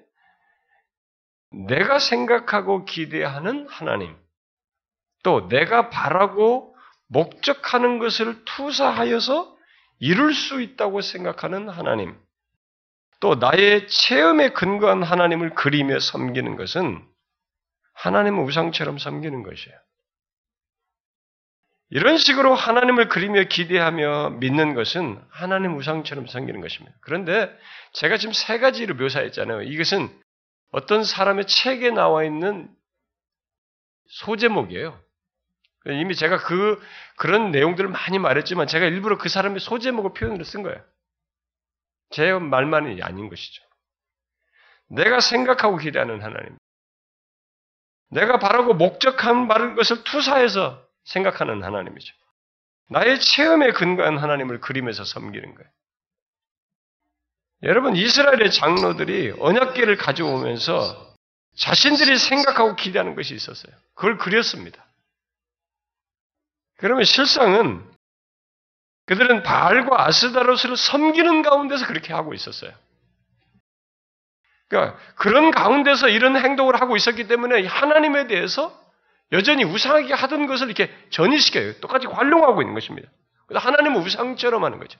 [1.67, 4.15] 내가 생각하고 기대하는 하나님,
[5.23, 6.75] 또 내가 바라고
[7.07, 9.55] 목적하는 것을 투사하여서
[9.99, 12.15] 이룰 수 있다고 생각하는 하나님,
[13.23, 17.01] 또 나의 체험에 근거한 하나님을 그리며 섬기는 것은
[17.93, 19.77] 하나님을 우상처럼 섬기는 것이에요.
[21.89, 26.93] 이런 식으로 하나님을 그리며 기대하며 믿는 것은 하나님 우상처럼 섬기는 것입니다.
[26.99, 27.49] 그런데
[27.93, 29.61] 제가 지금 세 가지로 묘사했잖아요.
[29.61, 30.09] 이것은
[30.71, 32.67] 어떤 사람의 책에 나와 있는
[34.07, 34.99] 소제목이에요.
[35.85, 36.77] 이미 제가 그,
[37.15, 40.83] 그런 내용들을 많이 말했지만 제가 일부러 그 사람의 소제목을 표현으로 쓴 거예요.
[42.13, 43.63] 제 말만이 아닌 것이죠.
[44.87, 46.57] 내가 생각하고 기대하는 하나님.
[48.09, 52.13] 내가 바라고 목적한 바른 것을 투사해서 생각하는 하나님이죠.
[52.89, 55.71] 나의 체험에 근거한 하나님을 그림에서 섬기는 거예요.
[57.63, 61.15] 여러분, 이스라엘의 장로들이 언약계를 가져오면서
[61.55, 63.73] 자신들이 생각하고 기대하는 것이 있었어요.
[63.95, 64.85] 그걸 그렸습니다.
[66.77, 67.92] 그러면 실상은
[69.05, 72.71] 그들은 바알과 아스다로스를 섬기는 가운데서 그렇게 하고 있었어요.
[74.69, 78.79] 그러니까 그런 가운데서 이런 행동을 하고 있었기 때문에 하나님에 대해서
[79.31, 81.79] 여전히 우상하게 하던 것을 이렇게 전이시켜요.
[81.79, 83.09] 똑같이 관용하고 있는 것입니다.
[83.53, 84.99] 하나님은 우상처럼 하는 거죠.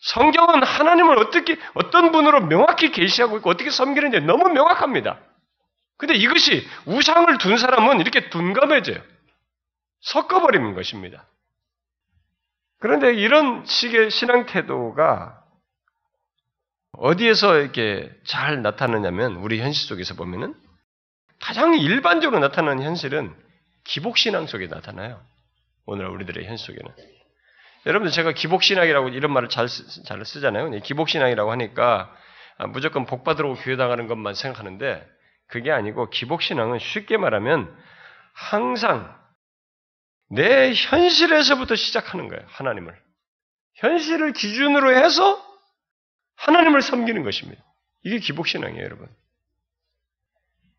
[0.00, 5.18] 성경은 하나님을 어떻게 어떤 분으로 명확히 계시하고 있고 어떻게 섬기는지 너무 명확합니다.
[5.98, 9.02] 근데 이것이 우상을 둔 사람은 이렇게 둔감해져요.
[10.00, 11.26] 섞어버리는 것입니다.
[12.80, 15.44] 그런데 이런 식의 신앙 태도가
[16.92, 20.54] 어디에서 이렇게 잘 나타나냐면 우리 현실 속에서 보면은
[21.40, 23.34] 가장 일반적으로 나타나는 현실은
[23.84, 25.22] 기복신앙 속에 나타나요.
[25.86, 26.94] 오늘 우리들의 현실 속에는.
[27.86, 30.70] 여러분들 제가 기복신앙이라고 이런 말을 잘, 쓰, 잘 쓰잖아요.
[30.80, 32.14] 기복신앙이라고 하니까
[32.58, 35.06] 아, 무조건 복받으러 교회 당하는 것만 생각하는데
[35.46, 37.74] 그게 아니고 기복신앙은 쉽게 말하면
[38.34, 39.19] 항상
[40.30, 42.44] 내 현실에서부터 시작하는 거예요.
[42.48, 42.96] 하나님을.
[43.74, 45.44] 현실을 기준으로 해서
[46.36, 47.62] 하나님을 섬기는 것입니다.
[48.04, 49.08] 이게 기복신앙이에요, 여러분.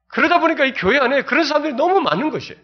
[0.08, 2.60] 그러다 보니까 이 교회 안에 그런 사람들이 너무 많은 것이에요.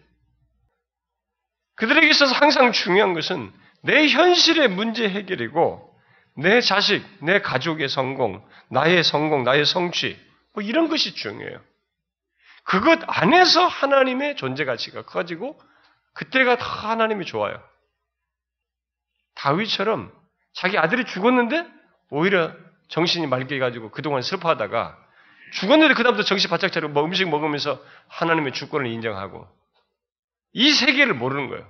[1.76, 3.52] 그들에게 있어서 항상 중요한 것은
[3.84, 5.96] 내 현실의 문제 해결이고
[6.38, 10.20] 내 자식, 내 가족의 성공, 나의 성공, 나의 성취
[10.54, 11.62] 뭐 이런 것이 중요해요.
[12.64, 15.60] 그것 안에서 하나님의 존재 가치가 커지고
[16.18, 17.64] 그때가 다 하나님이 좋아요.
[19.36, 20.12] 다윗처럼
[20.54, 21.64] 자기 아들이 죽었는데
[22.10, 22.54] 오히려
[22.88, 24.98] 정신이 맑게 가지고 그동안 슬퍼하다가
[25.54, 29.48] 죽었는데 그다음부터 정신 바짝 차리고 뭐 음식 먹으면서 하나님의 주권을 인정하고
[30.54, 31.70] 이 세계를 모르는 거예요.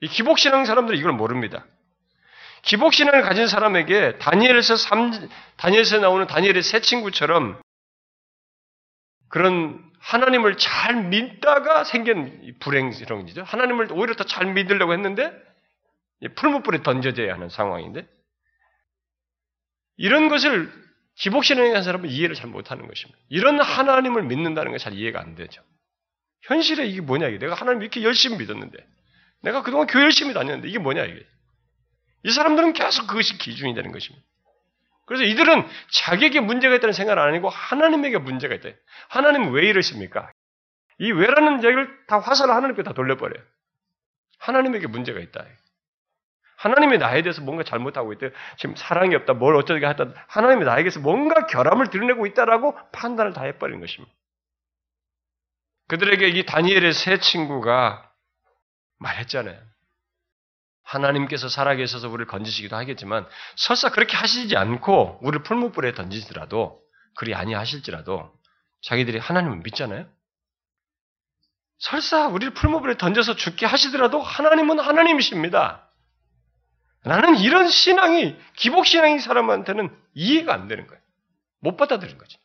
[0.00, 1.66] 이 기복신앙 사람들은 이걸 모릅니다.
[2.62, 7.60] 기복신앙을 가진 사람에게 다니엘에서 3, 다니엘에서 나오는 다니엘의 새 친구처럼
[9.28, 13.42] 그런 하나님을 잘 믿다가 생긴 불행스러운 일이죠.
[13.42, 15.32] 하나님을 오히려 더 잘 믿으려고 했는데
[16.36, 18.06] 풀무불에 던져져야 하는 상황인데
[19.96, 20.72] 이런 것을
[21.16, 23.18] 기복신앙에 한 사람은 이해를 잘 못하는 것입니다.
[23.28, 25.62] 이런 하나님을 믿는다는 게 잘 이해가 안 되죠.
[26.42, 28.78] 현실에 이게 뭐냐 이게 내가 하나님 이렇게 열심히 믿었는데
[29.42, 31.26] 내가 그동안 교회 열심히 다녔는데 이게 뭐냐 이게
[32.24, 34.26] 이 사람들은 계속 그것이 기준이 되는 것입니다.
[35.10, 38.68] 그래서 이들은 자기에게 문제가 있다는 생각은 아니고 하나님에게 문제가 있다.
[39.08, 40.30] 하나님 왜 이러십니까?
[41.00, 43.42] 이 왜라는 얘기를 다 화살을 하나님께 다 돌려버려요.
[44.38, 45.44] 하나님에게 문제가 있다.
[46.58, 48.28] 하나님이 나에 대해서 뭔가 잘못하고 있다.
[48.56, 49.32] 지금 사랑이 없다.
[49.32, 50.12] 뭘 어쩌게 하다.
[50.28, 54.14] 하나님이 나에게서 뭔가 결함을 드러내고 있다라고 판단을 다 해버리는 것입니다.
[55.88, 58.12] 그들에게 이 다니엘의 새 친구가
[59.00, 59.58] 말했잖아요.
[60.90, 63.26] 하나님께서 살아계셔서 우리를 건지시기도 하겠지만
[63.56, 66.80] 설사 그렇게 하시지 않고 우리를 풀무불에 던지더라도
[67.16, 68.32] 그리 아니하실지라도
[68.82, 70.06] 자기들이 하나님을 믿잖아요.
[71.78, 75.88] 설사 우리를 풀무불에 던져서 죽게 하시더라도 하나님은 하나님이십니다.
[77.04, 81.00] 나는 이런 신앙이 기복 신앙인 사람한테는 이해가 안 되는 거예요.
[81.60, 82.36] 못 받아들인 거지.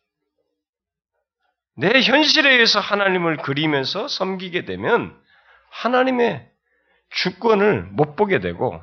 [1.77, 5.19] 내 현실에 의해서 하나님을 그리면서 섬기게 되면
[5.71, 6.54] 하나님의
[7.09, 8.81] 주권을 못 보게 되고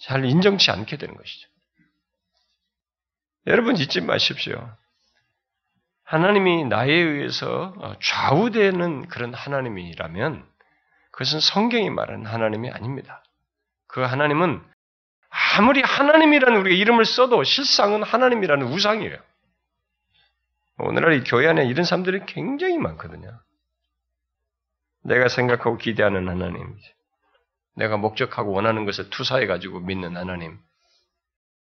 [0.00, 1.48] 잘 인정치 않게 되는 것이죠.
[3.46, 4.76] 여러분 잊지 마십시오.
[6.04, 10.48] 하나님이 나에 의해서 좌우되는 그런 하나님이라면
[11.10, 13.22] 그것은 성경이 말하는 하나님이 아닙니다.
[13.86, 14.62] 그 하나님은
[15.28, 19.16] 아무리 하나님이라는 우리가 이름을 써도 실상은 하나님이라는 우상이에요.
[20.78, 23.40] 오늘날 이 교회 안에 이런 사람들이 굉장히 많거든요.
[25.04, 26.76] 내가 생각하고 기대하는 하나님,
[27.76, 30.58] 내가 목적하고 원하는 것을 투사해가지고 믿는 하나님,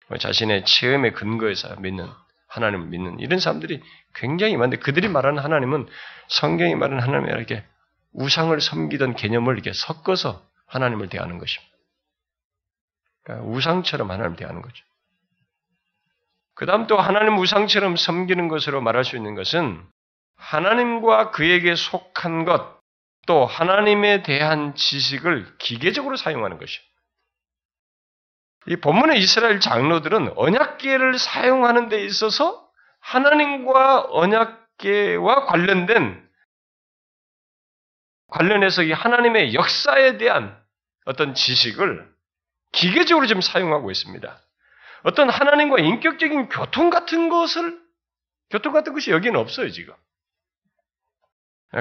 [0.08, 2.08] 뭐 자신의 체험의 근거에서 믿는
[2.48, 3.82] 하나님을 믿는 이런 사람들이
[4.14, 5.88] 굉장히 많은데 그들이 말하는 하나님은
[6.28, 7.64] 성경이 말하는 하나님이 이렇게
[8.12, 11.72] 우상을 섬기던 개념을 이렇게 섞어서 하나님을 대하는 것입니다.
[13.22, 14.84] 그러니까 우상처럼 하나님을 대하는 거죠.
[16.54, 19.82] 그 다음 또 하나님 우상처럼 섬기는 것으로 말할 수 있는 것은
[20.36, 22.81] 하나님과 그에게 속한 것,
[23.26, 26.82] 또 하나님에 대한 지식을 기계적으로 사용하는 것이에요.
[28.68, 32.68] 이 본문의 이스라엘 장로들은 언약계를 사용하는 데 있어서
[33.00, 36.22] 하나님과 언약계와 관련된
[38.28, 40.58] 관련해서 이 하나님의 역사에 대한
[41.04, 42.10] 어떤 지식을
[42.72, 44.40] 기계적으로 지금 사용하고 있습니다.
[45.02, 47.78] 어떤 하나님과 인격적인 교통 같은 것을
[48.50, 49.94] 교통 같은 것이 여기는 없어요, 지금.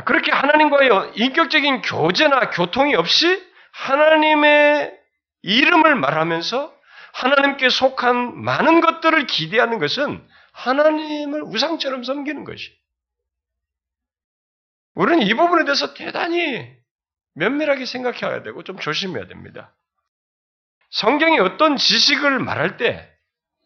[0.05, 4.97] 그렇게 하나님과의 인격적인 교제나 교통이 없이 하나님의
[5.41, 6.73] 이름을 말하면서
[7.13, 12.71] 하나님께 속한 많은 것들을 기대하는 것은 하나님을 우상처럼 섬기는 것이.
[14.95, 16.73] 우리는 이 부분에 대해서 대단히
[17.33, 19.73] 면밀하게 생각해야 되고 좀 조심해야 됩니다.
[20.89, 23.10] 성경이 어떤 지식을 말할 때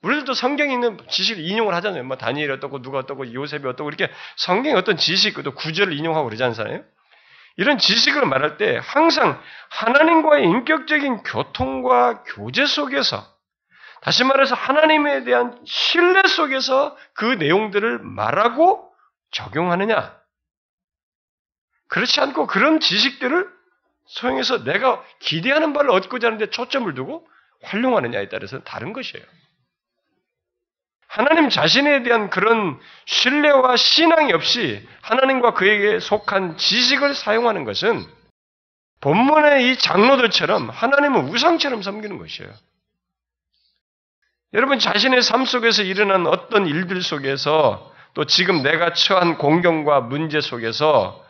[0.06, 2.04] 우리들도 성경에 있는 지식을 인용을 하잖아요.
[2.04, 6.44] 뭐 다니엘이 어떻고 누가 어떻고 요셉이 어떻고 이렇게 성경의 어떤 지식, 또 구절을 인용하고 그러지
[6.44, 6.84] 않잖아요.
[7.58, 13.26] 이런 지식을 말할 때 항상 하나님과의 인격적인 교통과 교제 속에서
[14.02, 18.88] 다시 말해서 하나님에 대한 신뢰 속에서 그 내용들을 말하고
[19.32, 20.16] 적용하느냐?
[21.88, 23.50] 그렇지 않고 그런 지식들을
[24.06, 27.28] 소용해서 내가 기대하는 바를 얻고자 하는데 초점을 두고
[27.64, 29.26] 활용하느냐에 따라서 다른 것이에요.
[31.16, 38.06] 하나님 자신에 대한 그런 신뢰와 신앙이 없이 하나님과 그에게 속한 지식을 사용하는 것은
[39.00, 42.52] 본문의 이 장로들처럼 하나님을 우상처럼 섬기는 것이에요.
[44.54, 51.24] 여러분 자신의 삶 속에서 일어난 어떤 일들 속에서 또 지금 내가 처한 공경과 문제 속에서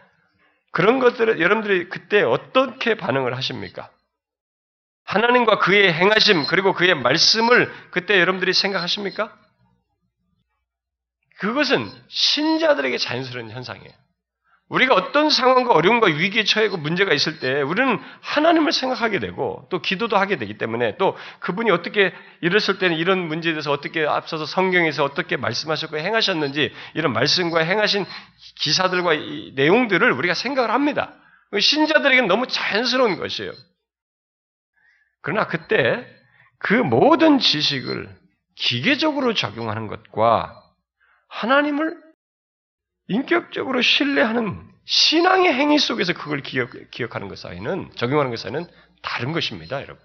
[0.72, 3.92] 그런 것들을 여러분들이 그때 어떻게 반응을 하십니까?
[5.04, 9.45] 하나님과 그의 행하심 그리고 그의 말씀을 그때 여러분들이 생각하십니까?
[11.40, 13.92] 그것은 신자들에게 자연스러운 현상이에요.
[14.68, 20.18] 우리가 어떤 상황과 어려움과 위기에 처해고 문제가 있을 때 우리는 하나님을 생각하게 되고 또 기도도
[20.18, 22.12] 하게 되기 때문에 또 그분이 어떻게
[22.42, 28.06] 이랬을 때는 이런 문제에 대해서 어떻게 앞서서 성경에서 어떻게 말씀하셨고 행하셨는지 이런 말씀과 행하신
[28.56, 29.12] 기사들과
[29.54, 31.14] 내용들을 우리가 생각을 합니다.
[31.58, 33.52] 신자들에게는 너무 자연스러운 것이에요.
[35.22, 36.08] 그러나 그때
[36.58, 38.10] 그 모든 지식을
[38.56, 40.65] 기계적으로 적용하는 것과
[41.36, 42.02] 하나님을
[43.08, 48.66] 인격적으로 신뢰하는 신앙의 행위 속에서 그걸 기억, 기억하는 것 사이는, 적용하는 것 사이는
[49.02, 50.04] 다른 것입니다, 여러분.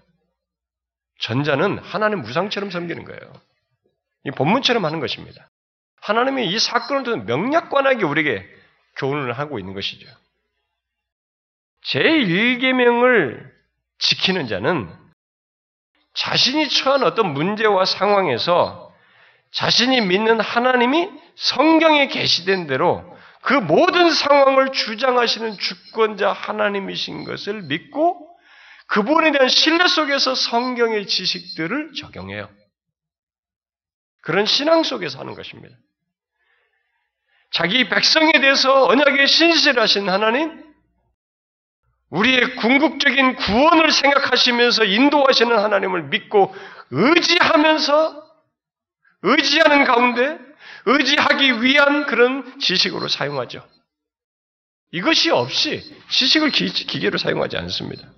[1.19, 3.33] 전자는 하나님 무상처럼 섬기는 거예요.
[4.25, 5.49] 이 본문처럼 하는 것입니다.
[6.01, 8.45] 하나님이 이 사건을 통해 명약관하게 우리에게
[8.97, 10.07] 교훈을 하고 있는 것이죠.
[11.85, 13.49] 제1계명을
[13.99, 14.93] 지키는 자는
[16.13, 18.90] 자신이 처한 어떤 문제와 상황에서
[19.51, 23.05] 자신이 믿는 하나님이 성경에 계시된 대로
[23.41, 28.29] 그 모든 상황을 주장하시는 주권자 하나님이신 것을 믿고
[28.87, 32.49] 그분에 대한 신뢰 속에서 성경의 지식들을 적용해요.
[34.21, 35.75] 그런 신앙 속에서 하는 것입니다.
[37.51, 40.63] 자기 백성에 대해서 언약에 신실하신 하나님,
[42.09, 46.53] 우리의 궁극적인 구원을 생각하시면서 인도하시는 하나님을 믿고
[46.91, 48.30] 의지하면서
[49.23, 50.39] 의지하는 가운데
[50.85, 53.67] 의지하기 위한 그런 지식으로 사용하죠.
[54.91, 58.11] 이것이 없이 지식을 기계로 사용하지 않습니다.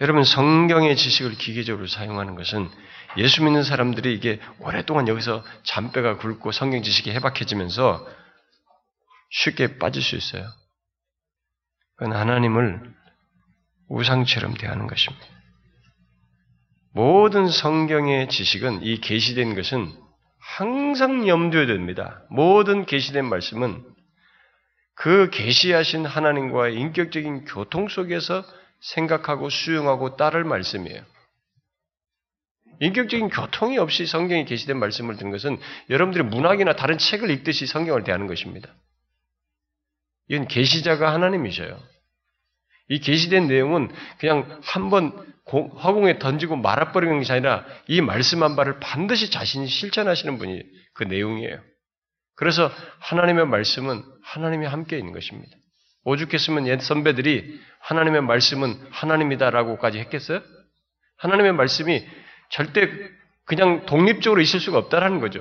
[0.00, 2.70] 여러분 성경의 지식을 기계적으로 사용하는 것은
[3.16, 8.06] 예수 믿는 사람들이 이게 오랫동안 여기서 잔뼈가 굵고 성경 지식이 해박해지면서
[9.30, 10.48] 쉽게 빠질 수 있어요.
[11.96, 12.94] 그건 하나님을
[13.88, 15.26] 우상처럼 대하는 것입니다.
[16.98, 19.92] 모든 성경의 지식은 이 계시된 것은
[20.40, 22.24] 항상 염두에 둡니다.
[22.28, 23.84] 모든 계시된 말씀은
[24.96, 28.42] 그 계시하신 하나님과의 인격적인 교통 속에서
[28.80, 31.04] 생각하고 수용하고 따를 말씀이에요.
[32.80, 35.56] 인격적인 교통이 없이 성경에 계시된 말씀을 듣는 것은
[35.90, 38.74] 여러분들이 문학이나 다른 책을 읽듯이 성경을 대하는 것입니다.
[40.26, 41.78] 이건 계시자가 하나님이셔요.
[42.88, 45.12] 이 계시된 내용은 그냥 한번
[45.76, 50.62] 화공에 던지고 말아버리는 것이 아니라 이 말씀 한 바를 반드시 자신이 실천하시는 분이
[50.94, 51.60] 그 내용이에요.
[52.36, 52.70] 그래서
[53.00, 55.56] 하나님의 말씀은 하나님이 함께 있는 것입니다.
[56.04, 60.40] 오죽했으면 옛 선배들이 하나님의 말씀은 하나님이다라고까지 했겠어요?
[61.16, 62.06] 하나님의 말씀이
[62.50, 62.88] 절대
[63.44, 65.40] 그냥 독립적으로 있을 수가 없다라는 거죠.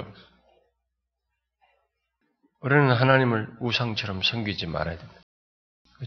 [2.61, 5.16] 우리는 하나님을 우상처럼 섬기지 말아야 됩니다.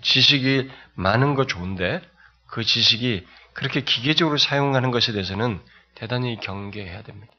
[0.02, 2.02] 지식이 많은 거 좋은데
[2.46, 5.60] 그 지식이 그렇게 기계적으로 사용하는 것에 대해서는
[5.94, 7.32] 대단히 경계해야 됩니다.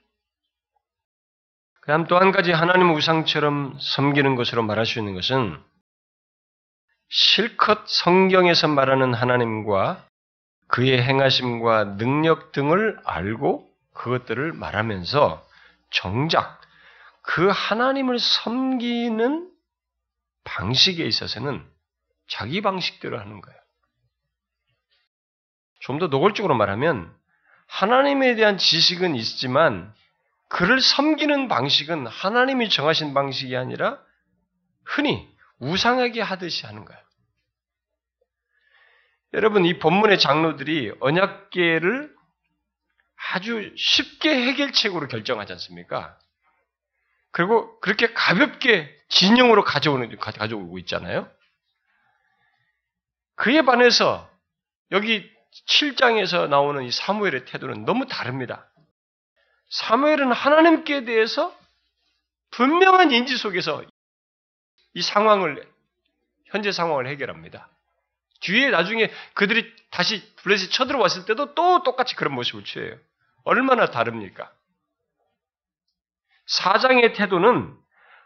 [1.82, 5.60] 그 다음 또 한 가지 하나님 우상처럼 섬기는 것으로 말할 수 있는 것은
[7.10, 10.08] 실컷 성경에서 말하는 하나님과
[10.68, 15.46] 그의 행하심과 능력 등을 알고 그것들을 말하면서
[15.90, 16.62] 정작
[17.24, 19.52] 그 하나님을 섬기는
[20.44, 21.66] 방식에 있어서는
[22.32, 23.60] 자기 방식대로 하는 거예요.
[25.82, 27.14] 좀 더 노골적으로 말하면
[27.68, 29.94] 하나님에 대한 지식은 있지만
[30.48, 34.00] 그를 섬기는 방식은 하나님이 정하신 방식이 아니라
[34.86, 35.28] 흔히
[35.60, 37.02] 우상하게 하듯이 하는 거예요.
[39.34, 42.14] 여러분 이 본문의 장로들이 언약계를
[43.34, 46.18] 아주 쉽게 해결책으로 결정하지 않습니까?
[47.32, 51.32] 그리고 그렇게 가볍게 진영으로 가져오는 가져오고 있잖아요.
[53.42, 54.30] 그에 반해서
[54.92, 55.28] 여기
[55.68, 58.70] 7장에서 나오는 이 사무엘의 태도는 너무 다릅니다.
[59.72, 61.52] 사무엘은 하나님께 대해서
[62.52, 63.84] 분명한 인지 속에서
[64.94, 65.68] 이 상황을
[66.46, 67.68] 현재 상황을 해결합니다.
[68.42, 72.96] 뒤에 나중에 그들이 다시 블레셋 쳐들어왔을 때도 또 똑같이 그런 모습을 취해요.
[73.44, 74.52] 얼마나 다릅니까?
[76.46, 77.76] 사장의 태도는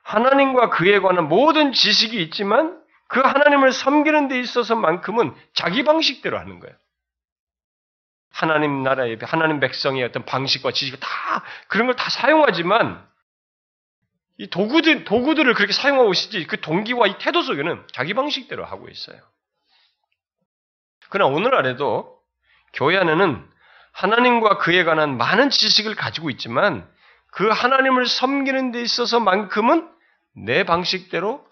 [0.03, 2.83] 하나님과 그에 관한 모든 지식이 있지만
[3.15, 6.75] 그 하나님을 섬기는 데 있어서만큼은 자기 방식대로 하는 거예요.
[8.29, 11.07] 하나님 나라의 하나님 백성의 어떤 방식과 지식을 다
[11.69, 13.07] 그런 걸 다 사용하지만
[14.37, 19.17] 이 도구들 도구들을 그렇게 사용하고 있지 그 동기와 이 태도 속에는 자기 방식대로 하고 있어요.
[21.07, 22.19] 그러나 오늘날에도
[22.73, 23.49] 교회 안에는
[23.93, 26.85] 하나님과 그에 관한 많은 지식을 가지고 있지만
[27.31, 29.89] 그 하나님을 섬기는 데 있어서만큼은
[30.35, 31.47] 내 방식대로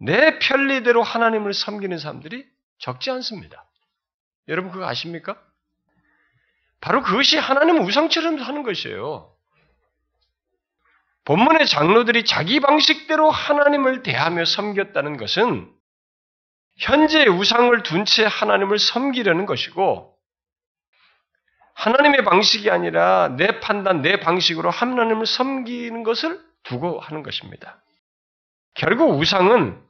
[0.00, 2.46] 내 편리대로 하나님을 섬기는 사람들이
[2.78, 3.66] 적지 않습니다.
[4.48, 5.38] 여러분 그거 아십니까?
[6.80, 9.30] 바로 그것이 하나님 우상처럼 하는 것이에요.
[11.26, 15.70] 본문의 장로들이 자기 방식대로 하나님을 대하며 섬겼다는 것은
[16.78, 20.16] 현재 우상을 둔 채 하나님을 섬기려는 것이고
[21.74, 27.82] 하나님의 방식이 아니라 내 판단, 내 방식으로 하나님을 섬기는 것을 두고 하는 것입니다.
[28.74, 29.89] 결국 우상은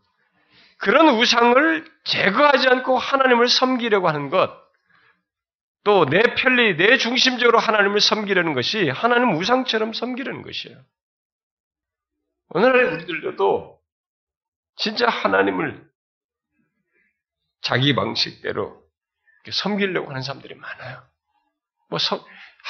[0.80, 4.50] 그런 우상을 제거하지 않고 하나님을 섬기려고 하는 것,
[5.84, 10.78] 또 내 편리, 내 중심적으로 하나님을 섬기려는 것이 하나님 우상처럼 섬기려는 것이에요.
[12.50, 13.78] 오늘날의 우리들도
[14.76, 15.88] 진짜 하나님을
[17.62, 18.82] 자기 방식대로
[19.50, 21.02] 섬기려고 하는 사람들이 많아요.
[21.88, 21.98] 뭐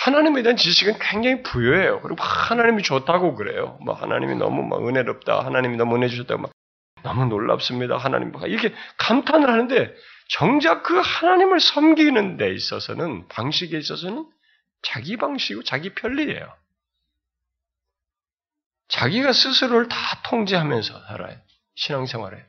[0.05, 2.01] 하나님에 대한 지식은 굉장히 부여해요.
[2.01, 3.79] 그리고 하나님이 좋다고 그래요.
[3.85, 6.53] 뭐 하나님이 너무 막 은혜롭다, 하나님이 너무 은혜 주셨다고 막
[7.03, 7.97] 너무 놀랍습니다.
[7.97, 9.95] 하나님 이렇게 감탄을 하는데
[10.29, 14.27] 정작 그 하나님을 섬기는 데 있어서는 방식에 있어서는
[14.83, 16.55] 자기 방식이고 자기 편리예요.
[18.89, 21.37] 자기가 스스로를 다 통제하면서 살아요.
[21.75, 22.45] 신앙생활에.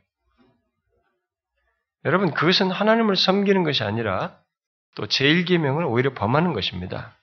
[2.05, 4.39] 여러분 그것은 하나님을 섬기는 것이 아니라
[4.95, 7.15] 또 제1계명을 오히려 범하는 것입니다.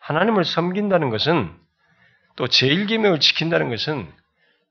[0.00, 1.56] 하나님을 섬긴다는 것은
[2.36, 4.12] 또 제1계명을 지킨다는 것은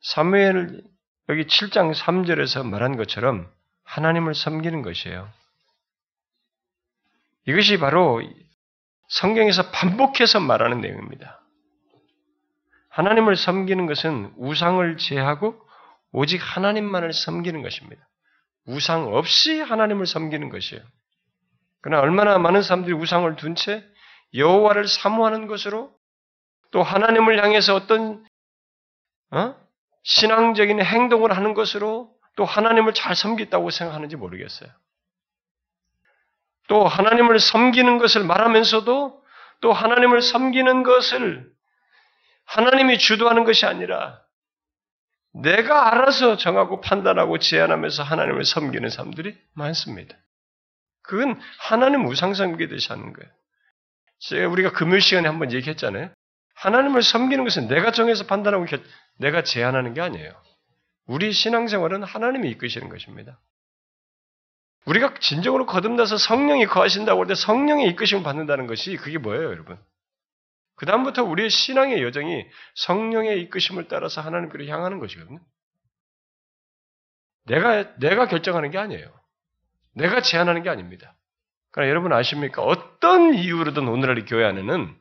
[0.01, 0.81] 사무엘
[1.29, 3.51] 여기 7장 3절에서 말한 것처럼
[3.83, 5.29] 하나님을 섬기는 것이에요.
[7.45, 8.21] 이것이 바로
[9.09, 11.41] 성경에서 반복해서 말하는 내용입니다.
[12.89, 15.59] 하나님을 섬기는 것은 우상을 제하고
[16.11, 18.07] 오직 하나님만을 섬기는 것입니다.
[18.65, 20.83] 우상 없이 하나님을 섬기는 것이에요.
[21.81, 23.83] 그러나 얼마나 많은 사람들이 우상을 둔 채
[24.33, 25.93] 여호와를 사모하는 것으로
[26.71, 28.25] 또 하나님을 향해서 어떤
[29.31, 29.66] 어?
[30.07, 34.69] 신앙적인 행동을 하는 것으로 또 하나님을 잘 섬겼다고 생각하는지 모르겠어요.
[36.69, 39.23] 또 하나님을 섬기는 것을 말하면서도
[39.59, 41.49] 또 하나님을 섬기는 것을
[42.45, 44.21] 하나님이 주도하는 것이 아니라
[45.33, 50.15] 내가 알아서 정하고 판단하고 제안하면서 하나님을 섬기는 사람들이 많습니다.
[51.01, 53.29] 그건 하나님 우상 섬기듯이 하는 거예요.
[54.19, 56.11] 제가 우리가 금요 시간에 한번 얘기했잖아요.
[56.57, 58.65] 하나님을 섬기는 것은 내가 정해서 판단하고
[59.17, 60.31] 내가 제안하는 게 아니에요.
[61.05, 63.39] 우리 신앙생활은 하나님이 이끄시는 것입니다.
[64.85, 69.77] 우리가 진정으로 거듭나서 성령이 거하신다고 할 때 성령의 이끄심을 받는다는 것이 그게 뭐예요, 여러분?
[70.75, 72.45] 그 다음부터 우리의 신앙의 여정이
[72.75, 75.39] 성령의 이끄심을 따라서 하나님께로 향하는 것이거든요.
[77.45, 79.13] 내가, 내가 결정하는 게 아니에요.
[79.93, 81.15] 내가 제안하는 게 아닙니다.
[81.71, 82.61] 그러나 여러분 아십니까?
[82.61, 84.95] 어떤 이유로든 오늘날 교회 안에는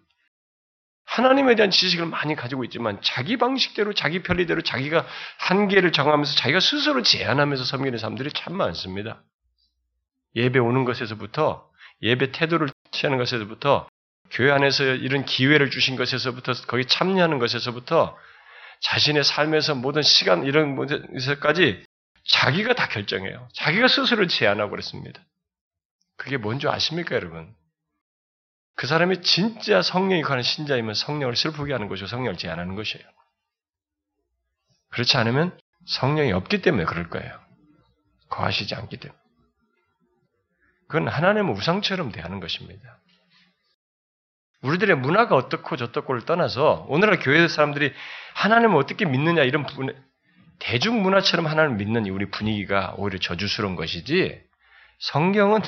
[1.06, 5.06] 하나님에 대한 지식을 많이 가지고 있지만 자기 방식대로 자기 편리대로 자기가
[5.38, 9.22] 한계를 정하면서 자기가 스스로 제안하면서 섬기는 사람들이 참 많습니다.
[10.34, 11.70] 예배 오는 것에서부터
[12.02, 13.88] 예배 태도를 취하는 것에서부터
[14.30, 18.16] 교회 안에서 이런 기회를 주신 것에서부터 거기 참여하는 것에서부터
[18.80, 21.84] 자신의 삶에서 모든 시간 이런 것까지
[22.28, 23.48] 자기가 다 결정해요.
[23.54, 25.22] 자기가 스스로 제안하고 그랬습니다.
[26.16, 27.54] 그게 뭔지 아십니까, 여러분?
[28.76, 33.04] 그 사람이 진짜 성령이 가는 신자이면 성령을 슬프게 하는 것이고 성령을 제한하는 것이에요.
[34.90, 37.40] 그렇지 않으면 성령이 없기 때문에 그럴 거예요.
[38.28, 39.18] 거하시지 않기 때문에.
[40.88, 43.00] 그건 하나님의 우상처럼 대하는 것입니다.
[44.62, 47.92] 우리들의 문화가 어떻고 저떻고를 떠나서 오늘날 교회 사람들이
[48.34, 49.66] 하나님을 어떻게 믿느냐 이런
[50.58, 54.42] 대중 문화처럼 하나님을 믿는 우리 분위기가 오히려 저주스러운 것이지
[54.98, 55.60] 성경은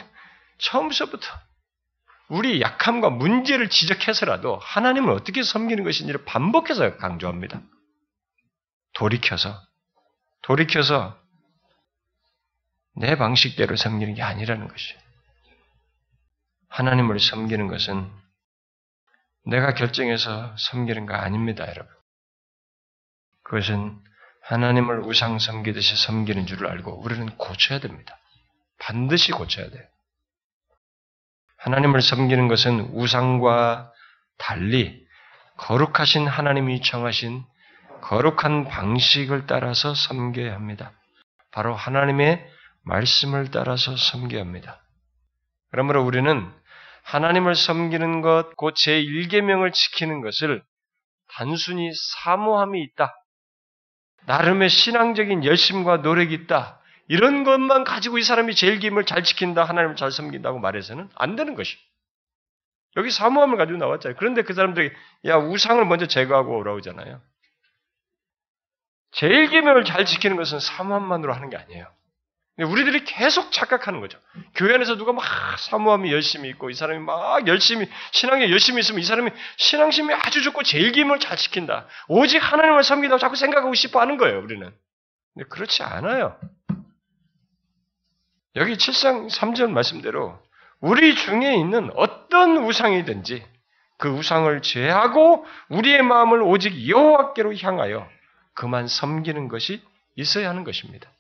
[0.59, 1.27] 처음서부터
[2.29, 7.63] 우리 약함과 문제를 지적해서라도 하나님을 어떻게 섬기는 것인지를 반복해서 강조합니다.
[8.93, 9.61] 돌이켜서
[10.43, 11.19] 돌이켜서
[12.95, 15.01] 내 방식대로 섬기는 게 아니라는 것이에요.
[16.69, 18.11] 하나님을 섬기는 것은
[19.47, 21.93] 내가 결정해서 섬기는 거 아닙니다, 여러분.
[23.45, 23.99] 그것은
[24.43, 28.19] 하나님을 우상 섬기듯이 섬기는 줄을 알고 우리는 고쳐야 됩니다.
[28.79, 29.85] 반드시 고쳐야 돼요.
[31.59, 33.93] 하나님을 섬기는 것은 우상과
[34.39, 35.07] 달리
[35.57, 37.45] 거룩하신 하나님이 정하신
[38.01, 40.93] 거룩한 방식을 따라서 섬겨야 합니다.
[41.51, 42.47] 바로 하나님의
[42.85, 44.83] 말씀을 따라서 섬겨야 합니다.
[45.71, 46.51] 그러므로 우리는
[47.03, 50.63] 하나님을 섬기는 것, 곧 제1계명을 지키는 것을
[51.35, 51.91] 단순히
[52.23, 53.15] 사모함이 있다.
[54.27, 56.78] 나름의 신앙적인 열심과 노력이 있다.
[57.09, 61.77] 이런 것만 가지고 이 사람이 제1계명을 잘 지킨다, 하나님을 잘 섬긴다고 말해서는 안 되는 것이.
[62.97, 64.17] 여기 사모함을 가지고 나왔잖아요.
[64.19, 64.91] 그런데 그 사람들이
[65.27, 67.21] 야 우상을 먼저 제거하고 오라고 하잖아요.
[69.13, 71.87] 제1계명을 잘 지키는 것은 사모함만으로 하는 게 아니에요.
[72.59, 74.19] 우리들이 계속 착각하는 거죠.
[74.57, 75.25] 교회 안에서 누가 막
[75.59, 80.65] 사모함이 열심히 있고 이 사람이 막 열심히 신앙에 열심히 있으면 이 사람이 신앙심이 아주 좋고
[80.65, 81.87] 제일 기임을 잘 지킨다.
[82.09, 84.75] 오직 하나님을 섬긴다고 자꾸 생각하고 싶어 하는 거예요, 우리는.
[85.35, 86.37] 근데 그렇지 않아요.
[88.59, 90.39] 여기 7장 3절 말씀대로
[90.81, 93.47] 우리 중에 있는 어떤 우상이든지
[93.99, 98.09] 그 우상을 제하고 우리의 마음을 오직 여호와께로 향하여
[98.55, 99.83] 그만 섬기는 것이
[100.17, 101.11] 있어야 하는 것입니다.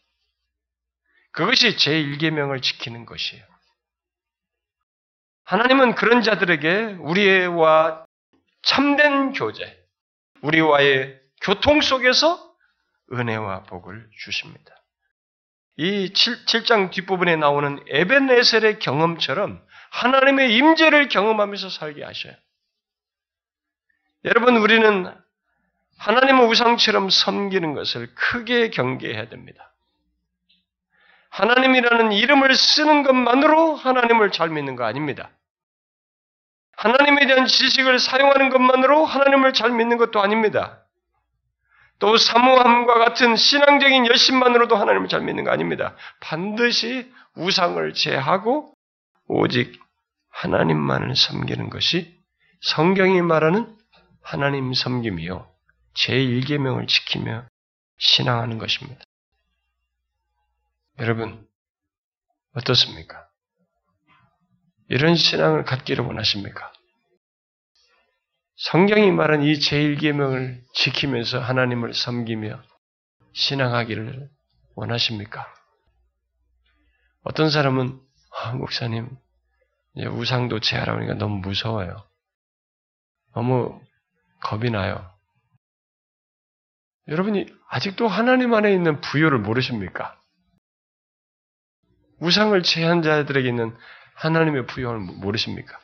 [1.30, 3.44] 그것이 제1계명을 지키는 것이에요.
[5.44, 8.04] 하나님은 그런 자들에게 우리와
[8.62, 9.78] 참된 교제,
[10.42, 12.54] 우리와의 교통 속에서
[13.12, 14.74] 은혜와 복을 주십니다.
[15.78, 22.34] 이 7, 장 뒷부분에 나오는 에벤네셀의 경험처럼 하나님의 임재를 경험하면서 살게 하셔요.
[24.24, 25.14] 여러분 우리는
[25.98, 29.72] 하나님의 우상처럼 섬기는 것을 크게 경계해야 됩니다.
[31.30, 35.30] 하나님이라는 이름을 쓰는 것만으로 하나님을 잘 믿는 거 아닙니다.
[36.76, 40.84] 하나님에 대한 지식을 사용하는 것만으로 하나님을 잘 믿는 것도 아닙니다.
[41.98, 45.96] 또 사모함과 같은 신앙적인 열심만으로도 하나님을 잘 믿는 거 아닙니다.
[46.20, 48.72] 반드시 우상을 제하고
[49.26, 49.80] 오직
[50.30, 52.18] 하나님만을 섬기는 것이
[52.60, 53.76] 성경이 말하는
[54.22, 55.48] 하나님 섬김이요.
[55.94, 57.44] 제1계명을 지키며
[57.98, 59.00] 신앙하는 것입니다.
[61.00, 61.46] 여러분,
[62.54, 63.26] 어떻습니까?
[64.88, 66.72] 이런 신앙을 갖기를 원하십니까?
[68.58, 72.60] 성경이 말한 이 제1계명을 지키면서 하나님을 섬기며
[73.32, 74.28] 신앙하기를
[74.74, 75.46] 원하십니까?
[77.22, 78.00] 어떤 사람은
[78.32, 79.08] 아, 목사님
[79.96, 82.04] 우상도 제하라고 하니까 너무 무서워요.
[83.32, 83.80] 너무
[84.40, 85.08] 겁이 나요.
[87.06, 90.20] 여러분이 아직도 하나님 안에 있는 부여를 모르십니까?
[92.18, 93.76] 우상을 제한 자들에게 있는
[94.16, 95.78] 하나님의 부여를 모르십니까?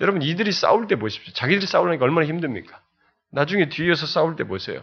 [0.00, 1.32] 여러분 이들이 싸울 때 보십시오.
[1.34, 2.82] 자기들이 싸우려니까 얼마나 힘듭니까?
[3.30, 4.82] 나중에 뒤에서 싸울 때 보세요.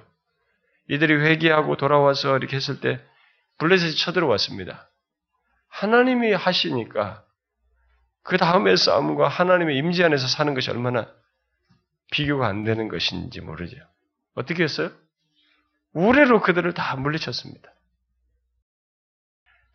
[0.90, 3.00] 이들이 회개하고 돌아와서 이렇게 했을 때
[3.60, 4.90] 블레셋이 쳐들어왔습니다.
[5.70, 7.24] 하나님이 하시니까
[8.24, 11.08] 그 다음의 싸움과 하나님의 임재 안에서 사는 것이 얼마나
[12.12, 13.78] 비교가 안 되는 것인지 모르죠.
[14.36, 14.92] 어떻게 했어요?
[15.94, 17.71] 우레로 그들을 다 물리쳤습니다.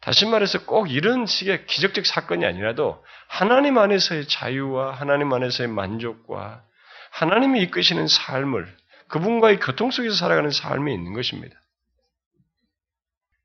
[0.07, 6.65] 다시 말해서 꼭 이런 식의 기적적 사건이 아니라도 하나님 안에서의 자유와 하나님 안에서의 만족과
[7.11, 8.73] 하나님이 이끄시는 삶을
[9.09, 11.61] 그분과의 교통 속에서 살아가는 삶이 있는 것입니다.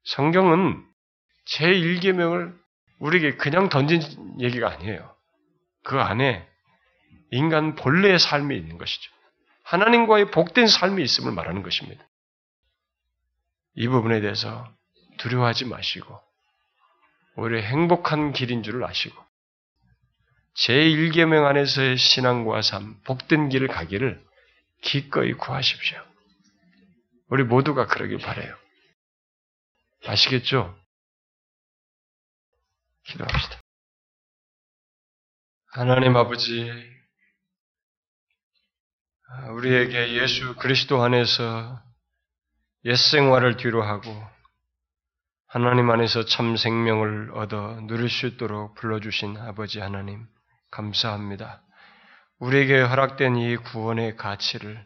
[0.03, 0.85] 성경은
[1.47, 2.55] 제1계명을
[2.99, 3.99] 우리에게 그냥 던진
[4.39, 5.15] 얘기가 아니에요.
[5.83, 6.47] 그 안에
[7.31, 9.11] 인간 본래의 삶이 있는 것이죠.
[9.63, 12.07] 하나님과의 복된 삶이 있음을 말하는 것입니다.
[13.73, 14.71] 이 부분에 대해서
[15.17, 16.30] 두려워하지 마시고
[17.41, 19.19] 오히려 행복한 길인 줄을 아시고
[20.57, 24.23] 제1계명 안에서의 신앙과 삶, 복된 길을 가기를
[24.81, 25.99] 기꺼이 구하십시오.
[27.29, 28.55] 우리 모두가 그러길 바래요.
[30.05, 30.77] 아시겠죠?
[33.05, 33.61] 기도합시다.
[35.67, 36.69] 하나님 아버지,
[39.51, 41.81] 우리에게 예수 그리스도 안에서
[42.85, 44.11] 옛 생활을 뒤로 하고
[45.53, 50.25] 하나님 안에서 참 생명을 얻어 누릴 수 있도록 불러주신 아버지 하나님,
[50.71, 51.61] 감사합니다.
[52.39, 54.81] 우리에게 허락된 이 구원의 가치를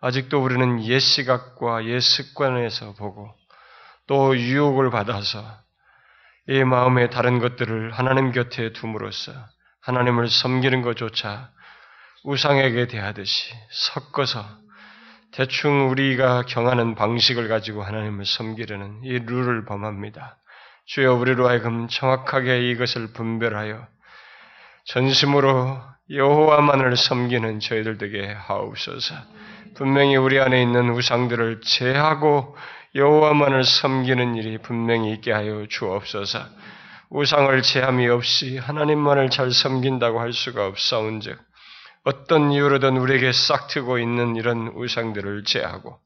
[0.00, 3.28] 아직도 우리는 옛 시각과 옛 습관에서 보고
[4.06, 5.44] 또 유혹을 받아서
[6.48, 9.34] 이 마음의 다른 것들을 하나님 곁에 둠으로써
[9.82, 11.50] 하나님을 섬기는 것조차
[12.24, 14.42] 우상에게 대하듯이 섞어서
[15.32, 20.36] 대충 우리가 경하는 방식을 가지고 하나님을 섬기려는 이 룰을 범합니다.
[20.86, 23.86] 주여 우리로 하여금 정확하게 이것을 분별하여
[24.84, 25.78] 전심으로
[26.10, 29.14] 여호와만을 섬기는 저희들 되게 하옵소서.
[29.76, 32.56] 분명히 우리 안에 있는 우상들을 제하고
[32.94, 36.40] 여호와만을 섬기는 일이 분명히 있게 하여 주옵소서.
[37.10, 41.38] 우상을 제함이 없이 하나님만을 잘 섬긴다고 할 수가 없사온즉
[42.04, 45.98] 어떤 이유로든 우리에게 싹트고 있는 이런 우상들을 제하고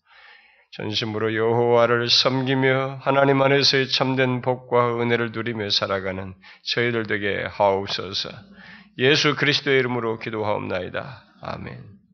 [0.72, 6.34] 전심으로 여호와를 섬기며 하나님 안에서의 참된 복과 은혜를 누리며 살아가는
[6.64, 8.30] 저희들 되게 하옵소서.
[8.98, 11.24] 예수 그리스도의 이름으로 기도하옵나이다.
[11.42, 11.91] 아멘.